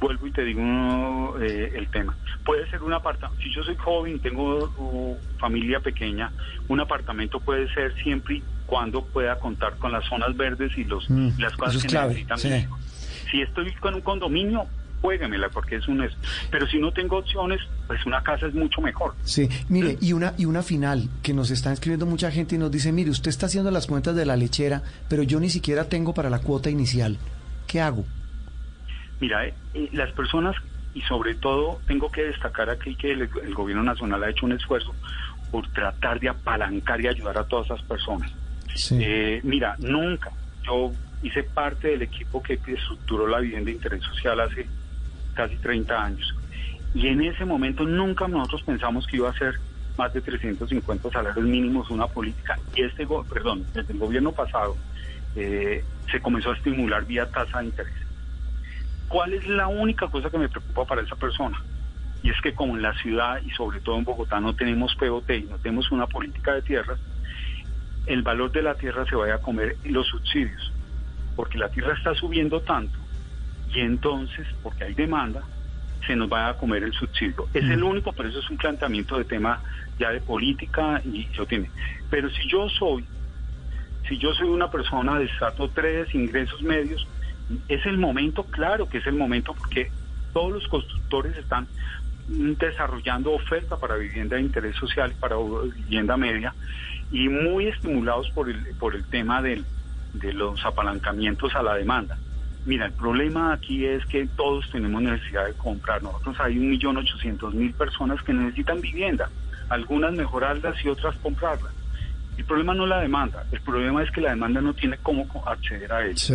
vuelvo 0.00 0.26
y 0.28 0.32
te 0.32 0.44
digo 0.44 0.62
eh, 1.40 1.72
el 1.74 1.88
tema. 1.90 2.16
Puede 2.44 2.68
ser 2.70 2.82
un 2.82 2.92
apartamento, 2.92 3.42
si 3.42 3.52
yo 3.52 3.62
soy 3.64 3.74
joven 3.76 4.14
y 4.16 4.18
tengo 4.20 4.72
uh, 4.78 5.18
familia 5.40 5.80
pequeña, 5.80 6.30
un 6.68 6.78
apartamento 6.80 7.40
puede 7.40 7.68
ser 7.74 7.92
siempre 8.02 8.42
cuando 8.64 9.04
pueda 9.06 9.34
contar 9.40 9.76
con 9.78 9.90
las 9.92 10.04
zonas 10.08 10.36
verdes 10.36 10.70
y 10.76 10.84
los 10.84 11.04
Mm, 11.10 11.30
las 11.40 11.52
cosas 11.56 11.74
eso 11.74 11.78
es 11.78 11.82
que 11.84 11.88
clave, 11.90 12.08
necesitan. 12.14 12.38
sí. 12.38 12.66
Si 13.30 13.42
estoy 13.42 13.72
con 13.80 13.94
un 13.94 14.00
condominio, 14.02 14.66
juéguemela 15.02 15.48
porque 15.50 15.76
es 15.76 15.88
un... 15.88 16.02
es- 16.02 16.16
Pero 16.50 16.66
si 16.68 16.78
no 16.78 16.92
tengo 16.92 17.18
opciones, 17.18 17.60
pues 17.86 18.04
una 18.06 18.22
casa 18.22 18.46
es 18.46 18.54
mucho 18.54 18.80
mejor. 18.80 19.14
Sí, 19.24 19.48
mire, 19.68 19.96
y 20.00 20.12
una, 20.12 20.32
y 20.38 20.44
una 20.46 20.62
final 20.62 21.08
que 21.22 21.34
nos 21.34 21.50
está 21.50 21.72
escribiendo 21.72 22.06
mucha 22.06 22.30
gente 22.30 22.54
y 22.54 22.58
nos 22.58 22.70
dice, 22.70 22.92
mire, 22.92 23.10
usted 23.10 23.30
está 23.30 23.46
haciendo 23.46 23.70
las 23.70 23.86
cuentas 23.86 24.14
de 24.16 24.24
la 24.26 24.36
lechera, 24.36 24.82
pero 25.10 25.22
yo 25.22 25.40
ni 25.40 25.50
siquiera 25.50 25.84
tengo 25.88 26.14
para 26.14 26.30
la 26.30 26.38
cuota 26.40 26.70
inicial. 26.70 27.18
¿Qué 27.68 27.80
hago? 27.80 28.04
Mira, 29.20 29.46
eh, 29.46 29.54
eh, 29.74 29.88
las 29.92 30.10
personas, 30.12 30.56
y 30.94 31.02
sobre 31.02 31.36
todo 31.36 31.80
tengo 31.86 32.10
que 32.10 32.24
destacar 32.24 32.70
aquí 32.70 32.96
que 32.96 33.12
el, 33.12 33.22
el 33.22 33.54
gobierno 33.54 33.84
nacional 33.84 34.24
ha 34.24 34.30
hecho 34.30 34.46
un 34.46 34.52
esfuerzo 34.52 34.92
por 35.52 35.68
tratar 35.68 36.18
de 36.18 36.30
apalancar 36.30 37.00
y 37.00 37.06
ayudar 37.06 37.38
a 37.38 37.44
todas 37.44 37.66
esas 37.66 37.82
personas. 37.82 38.32
Sí. 38.74 38.98
Eh, 39.00 39.40
mira, 39.44 39.76
nunca. 39.78 40.32
Yo 40.64 40.92
hice 41.22 41.42
parte 41.42 41.88
del 41.88 42.02
equipo 42.02 42.42
que 42.42 42.54
estructuró 42.54 43.26
la 43.26 43.40
vivienda 43.40 43.66
de 43.66 43.76
interés 43.76 44.02
social 44.02 44.40
hace 44.40 44.66
casi 45.34 45.56
30 45.56 46.04
años. 46.04 46.34
Y 46.94 47.08
en 47.08 47.22
ese 47.22 47.44
momento 47.44 47.84
nunca 47.84 48.26
nosotros 48.28 48.62
pensamos 48.62 49.06
que 49.06 49.16
iba 49.16 49.28
a 49.28 49.34
ser 49.34 49.54
más 49.96 50.12
de 50.14 50.20
350 50.20 51.10
salarios 51.10 51.44
mínimos 51.44 51.90
una 51.90 52.06
política. 52.06 52.58
Y 52.74 52.82
este, 52.82 53.06
perdón, 53.28 53.66
desde 53.74 53.92
el 53.92 53.98
gobierno 53.98 54.32
pasado 54.32 54.76
eh, 55.36 55.84
se 56.10 56.20
comenzó 56.20 56.50
a 56.50 56.56
estimular 56.56 57.04
vía 57.04 57.30
tasa 57.30 57.60
de 57.60 57.66
interés. 57.66 57.94
¿Cuál 59.08 59.34
es 59.34 59.46
la 59.46 59.68
única 59.68 60.08
cosa 60.08 60.30
que 60.30 60.38
me 60.38 60.48
preocupa 60.48 60.84
para 60.84 61.02
esa 61.02 61.16
persona? 61.16 61.60
Y 62.22 62.30
es 62.30 62.40
que 62.42 62.54
como 62.54 62.76
en 62.76 62.82
la 62.82 62.94
ciudad 62.94 63.40
y 63.44 63.50
sobre 63.50 63.80
todo 63.80 63.96
en 63.96 64.04
Bogotá 64.04 64.40
no 64.40 64.54
tenemos 64.54 64.94
POT 64.96 65.30
y 65.30 65.42
no 65.44 65.58
tenemos 65.58 65.90
una 65.90 66.06
política 66.06 66.52
de 66.54 66.62
tierras, 66.62 66.98
el 68.06 68.22
valor 68.22 68.50
de 68.52 68.62
la 68.62 68.74
tierra 68.74 69.04
se 69.06 69.16
vaya 69.16 69.36
a 69.36 69.38
comer 69.38 69.76
los 69.84 70.06
subsidios, 70.06 70.72
porque 71.36 71.58
la 71.58 71.68
tierra 71.68 71.94
está 71.94 72.14
subiendo 72.14 72.60
tanto 72.60 72.98
y 73.74 73.80
entonces, 73.80 74.46
porque 74.62 74.84
hay 74.84 74.94
demanda, 74.94 75.42
se 76.06 76.16
nos 76.16 76.32
va 76.32 76.48
a 76.48 76.54
comer 76.54 76.82
el 76.84 76.92
subsidio. 76.92 77.48
Es 77.52 77.64
el 77.64 77.82
único, 77.82 78.12
pero 78.12 78.28
eso 78.28 78.38
es 78.38 78.50
un 78.50 78.56
planteamiento 78.56 79.18
de 79.18 79.24
tema 79.24 79.60
ya 79.98 80.10
de 80.10 80.20
política 80.20 81.02
y 81.04 81.28
lo 81.36 81.46
tiene. 81.46 81.70
Pero 82.10 82.30
si 82.30 82.48
yo 82.48 82.68
soy, 82.70 83.04
si 84.08 84.18
yo 84.18 84.32
soy 84.32 84.48
una 84.48 84.70
persona 84.70 85.18
de 85.18 85.26
estrato 85.26 85.68
3, 85.68 86.14
ingresos 86.14 86.62
medios, 86.62 87.06
es 87.68 87.84
el 87.86 87.98
momento, 87.98 88.44
claro 88.44 88.88
que 88.88 88.98
es 88.98 89.06
el 89.06 89.14
momento, 89.14 89.54
porque 89.54 89.90
todos 90.32 90.52
los 90.52 90.68
constructores 90.68 91.36
están 91.36 91.66
desarrollando 92.28 93.32
oferta 93.32 93.76
para 93.76 93.96
vivienda 93.96 94.36
de 94.36 94.42
interés 94.42 94.76
social, 94.76 95.14
para 95.18 95.36
vivienda 95.36 96.16
media, 96.16 96.54
y 97.10 97.28
muy 97.28 97.66
estimulados 97.66 98.30
por 98.30 98.50
el, 98.50 98.74
por 98.78 98.94
el 98.94 99.04
tema 99.04 99.40
de 99.42 99.62
los 100.32 100.64
apalancamientos 100.64 101.54
a 101.54 101.62
la 101.62 101.74
demanda. 101.74 102.18
Mira, 102.66 102.86
el 102.86 102.92
problema 102.92 103.52
aquí 103.52 103.86
es 103.86 104.04
que 104.06 104.26
todos 104.26 104.68
tenemos 104.70 105.00
necesidad 105.00 105.46
de 105.46 105.54
comprar. 105.54 106.02
Nosotros 106.02 106.36
hay 106.40 106.58
un 106.58 106.68
millón 106.68 106.98
ochocientos 106.98 107.54
mil 107.54 107.72
personas 107.72 108.22
que 108.22 108.34
necesitan 108.34 108.80
vivienda, 108.80 109.30
algunas 109.70 110.12
mejorarlas 110.12 110.76
y 110.84 110.88
otras 110.88 111.16
comprarlas. 111.16 111.72
El 112.38 112.44
problema 112.44 112.72
no 112.72 112.84
es 112.84 112.88
la 112.88 113.00
demanda, 113.00 113.44
el 113.50 113.60
problema 113.60 114.00
es 114.00 114.10
que 114.12 114.20
la 114.20 114.30
demanda 114.30 114.60
no 114.60 114.72
tiene 114.72 114.96
cómo 115.02 115.26
acceder 115.44 115.92
a 115.92 116.06
ella. 116.06 116.16
Sí. 116.16 116.34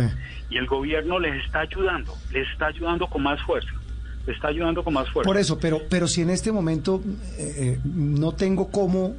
Y 0.50 0.58
el 0.58 0.66
gobierno 0.66 1.18
les 1.18 1.42
está 1.42 1.60
ayudando, 1.60 2.14
les 2.30 2.46
está 2.50 2.66
ayudando 2.66 3.06
con 3.06 3.22
más 3.22 3.40
fuerza, 3.42 3.72
está 4.26 4.48
ayudando 4.48 4.84
con 4.84 4.92
más 4.92 5.08
fuerza. 5.10 5.26
Por 5.26 5.38
eso, 5.38 5.58
pero, 5.58 5.80
pero 5.88 6.06
si 6.06 6.20
en 6.20 6.28
este 6.28 6.52
momento 6.52 7.02
eh, 7.38 7.54
eh, 7.56 7.80
no 7.84 8.32
tengo 8.32 8.70
cómo, 8.70 9.16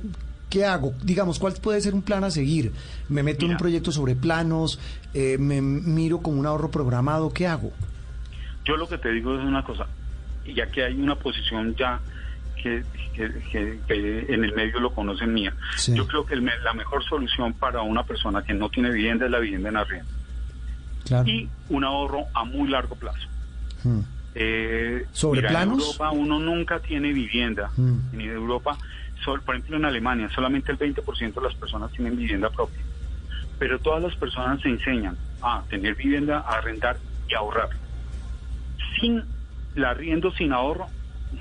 ¿qué 0.48 0.64
hago? 0.64 0.94
Digamos, 1.02 1.40
¿cuál 1.40 1.54
puede 1.54 1.82
ser 1.82 1.96
un 1.96 2.04
plan 2.04 2.24
a 2.24 2.30
seguir? 2.30 2.72
¿Me 3.10 3.24
meto 3.24 3.46
en 3.46 3.54
un 3.54 3.58
proyecto 3.58 3.92
sobre 3.92 4.16
planos? 4.16 4.80
Eh, 5.16 5.38
¿Me 5.40 5.62
miro 5.62 6.20
como 6.20 6.40
un 6.40 6.46
ahorro 6.46 6.70
programado? 6.70 7.34
¿Qué 7.34 7.48
hago? 7.48 7.72
Yo 8.64 8.78
lo 8.78 8.88
que 8.88 9.00
te 9.00 9.10
digo 9.10 9.36
es 9.36 9.44
una 9.44 9.64
cosa, 9.64 9.88
y 10.46 10.54
ya 10.54 10.68
que 10.68 10.84
hay 10.84 10.94
una 10.94 11.16
posición 11.16 11.76
ya 11.76 12.00
que, 12.66 12.84
que- 13.14 13.32
que- 13.52 13.80
que 13.88 14.26
en 14.34 14.44
el 14.44 14.54
medio 14.56 14.80
lo 14.80 14.92
conocen 14.92 15.32
mía, 15.32 15.54
Sí. 15.78 15.94
yo 15.96 16.08
creo 16.08 16.26
que 16.26 16.34
el 16.34 16.44
la 16.64 16.74
mejor 16.74 17.04
solución 17.06 17.54
para 17.54 17.84
una 17.84 18.02
persona 18.04 18.44
que 18.44 18.56
no 18.56 18.70
tiene 18.70 18.90
vivienda 18.90 19.26
es 19.26 19.32
la 19.32 19.38
vivienda 19.38 19.70
en 19.70 19.78
arriendo 19.78 20.10
Claro. 21.06 21.30
y 21.30 21.48
un 21.70 21.84
ahorro 21.84 22.24
a 22.34 22.44
muy 22.44 22.68
largo 22.68 22.96
plazo. 22.96 23.28
Hmm. 23.84 24.00
Eh, 24.34 25.06
¿Sobre 25.12 25.42
mira, 25.42 25.50
planos? 25.52 25.76
En 25.78 25.86
Europa 25.86 26.12
uno 26.12 26.40
nunca 26.40 26.80
tiene 26.80 27.14
vivienda. 27.14 27.70
Mm. 27.78 28.00
En 28.16 28.22
Europa, 28.22 28.78
sol- 29.24 29.42
por 29.46 29.56
ejemplo 29.56 29.78
en 29.78 29.86
Alemania, 29.86 30.28
solamente 30.34 30.72
el 30.72 30.78
20% 30.80 31.40
de 31.40 31.48
las 31.48 31.56
personas 31.56 31.92
tienen 31.92 32.18
vivienda 32.18 32.50
propia. 32.50 32.82
Pero 33.60 33.78
todas 33.80 34.02
las 34.02 34.16
personas 34.16 34.60
se 34.62 34.70
enseñan 34.70 35.16
a 35.42 35.62
tener 35.70 35.94
vivienda, 35.96 36.40
a 36.40 36.58
arrendar 36.58 36.98
y 37.30 37.36
a 37.36 37.38
ahorrar. 37.38 37.70
Sin 39.00 39.24
el 39.76 39.86
arriendo, 39.86 40.32
sin 40.32 40.52
ahorro, 40.52 40.88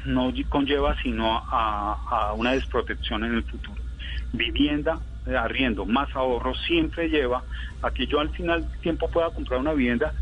no 0.05 0.31
lle- 0.31 0.49
conlleva 0.49 0.97
sino 1.03 1.45
a, 1.51 1.99
a 2.11 2.33
una 2.35 2.53
desprotección 2.53 3.25
en 3.25 3.35
el 3.35 3.45
futuro. 3.45 3.83
Vivienda, 4.33 5.01
eh, 5.27 5.37
arriendo, 5.37 5.87
más 5.87 6.09
ahorro, 6.15 6.55
siempre 6.55 7.09
lleva 7.09 7.45
a 7.83 7.91
que 7.91 8.07
yo 8.07 8.21
al 8.21 8.31
final 8.31 8.69
del 8.69 8.81
tiempo 8.81 9.11
pueda 9.11 9.31
comprar 9.31 9.61
una 9.61 9.73
vivienda 9.73 10.15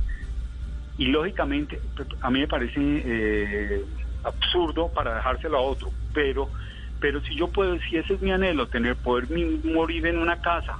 y 0.96 1.06
lógicamente 1.06 1.80
a 2.20 2.30
mí 2.30 2.40
me 2.40 2.48
parece 2.48 2.80
eh, 2.80 3.84
absurdo 4.22 4.92
para 4.92 5.14
dejárselo 5.14 5.58
a 5.58 5.62
otro, 5.62 5.92
pero 6.12 6.52
pero 7.00 7.20
si 7.22 7.34
yo 7.34 7.50
puedo, 7.50 7.76
si 7.90 7.96
ese 7.96 8.14
es 8.14 8.20
mi 8.20 8.30
anhelo, 8.30 8.68
tener 8.68 8.94
poder 8.96 9.26
morir 9.64 10.06
en 10.06 10.18
una 10.18 10.40
casa 10.40 10.78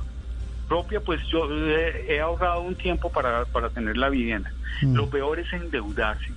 propia, 0.69 1.01
pues 1.01 1.21
yo 1.33 1.49
he 1.51 2.21
ahorrado 2.21 2.61
un 2.61 2.77
tiempo 2.77 3.11
para, 3.11 3.45
para 3.47 3.71
tener 3.71 3.97
la 3.97 4.09
vivienda. 4.09 4.51
Mm. 4.83 4.95
Lo 4.95 5.11
peor 5.11 5.41
es 5.41 5.53
endeudarse, 5.53 6.33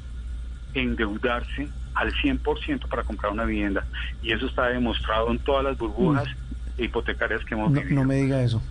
endeudarse 0.75 1.67
al 1.93 2.11
100% 2.13 2.87
para 2.89 3.03
comprar 3.03 3.31
una 3.31 3.45
vivienda. 3.45 3.85
Y 4.21 4.31
eso 4.33 4.47
está 4.47 4.67
demostrado 4.67 5.31
en 5.31 5.39
todas 5.39 5.63
las 5.63 5.77
burbujas 5.77 6.25
hipotecarias 6.77 7.43
que 7.45 7.55
hemos 7.55 7.71
No, 7.71 7.79
vivido. 7.81 8.01
no 8.01 8.07
me 8.07 8.15
diga 8.15 8.41
eso. 8.43 8.61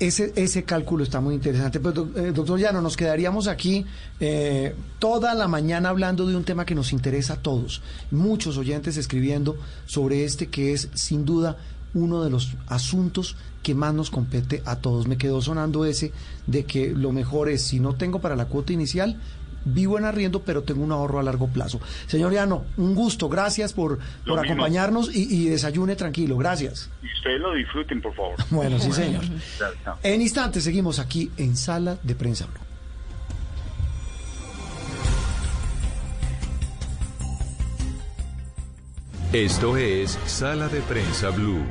Ese, 0.00 0.32
ese 0.36 0.64
cálculo 0.64 1.04
está 1.04 1.20
muy 1.20 1.34
interesante. 1.36 1.78
Pues, 1.80 1.94
eh, 2.16 2.32
doctor 2.34 2.58
Llano, 2.58 2.80
nos 2.82 2.96
quedaríamos 2.96 3.46
aquí 3.46 3.86
eh, 4.18 4.74
toda 4.98 5.34
la 5.34 5.46
mañana 5.46 5.88
hablando 5.88 6.26
de 6.26 6.36
un 6.36 6.42
tema 6.44 6.64
que 6.66 6.74
nos 6.74 6.92
interesa 6.92 7.34
a 7.34 7.36
todos. 7.42 7.80
Muchos 8.10 8.56
oyentes 8.58 8.96
escribiendo 8.96 9.56
sobre 9.86 10.24
este 10.24 10.48
que 10.48 10.72
es 10.72 10.90
sin 10.94 11.24
duda 11.24 11.56
uno 11.94 12.24
de 12.24 12.30
los 12.30 12.54
asuntos 12.66 13.36
que 13.62 13.74
más 13.74 13.94
nos 13.94 14.10
compete 14.10 14.62
a 14.66 14.76
todos. 14.76 15.06
Me 15.06 15.16
quedó 15.16 15.40
sonando 15.40 15.84
ese 15.84 16.12
de 16.48 16.64
que 16.64 16.90
lo 16.90 17.12
mejor 17.12 17.48
es, 17.48 17.62
si 17.62 17.78
no 17.78 17.94
tengo 17.94 18.20
para 18.20 18.34
la 18.34 18.46
cuota 18.46 18.72
inicial, 18.72 19.16
vivo 19.64 19.98
en 19.98 20.04
arriendo, 20.04 20.42
pero 20.42 20.62
tengo 20.62 20.82
un 20.82 20.92
ahorro 20.92 21.18
a 21.18 21.22
largo 21.22 21.48
plazo. 21.48 21.80
Señor 22.06 22.32
Llano, 22.32 22.64
un 22.76 22.94
gusto. 22.94 23.28
Gracias 23.28 23.72
por, 23.72 23.98
por 24.26 24.44
acompañarnos 24.44 25.14
y, 25.14 25.44
y 25.44 25.48
desayune 25.48 25.96
tranquilo. 25.96 26.36
Gracias. 26.36 26.90
Y 27.02 27.12
ustedes 27.12 27.40
lo 27.40 27.54
disfruten, 27.54 28.00
por 28.00 28.14
favor. 28.14 28.34
Bueno, 28.50 28.78
sí, 28.78 28.92
señor. 28.92 29.24
En 30.02 30.22
instantes 30.22 30.64
seguimos 30.64 30.98
aquí 30.98 31.30
en 31.36 31.56
Sala 31.56 31.98
de 32.02 32.14
Prensa 32.14 32.46
Blue. 32.46 32.60
Esto 39.32 39.76
es 39.76 40.16
Sala 40.26 40.68
de 40.68 40.80
Prensa 40.82 41.30
Blue. 41.30 41.64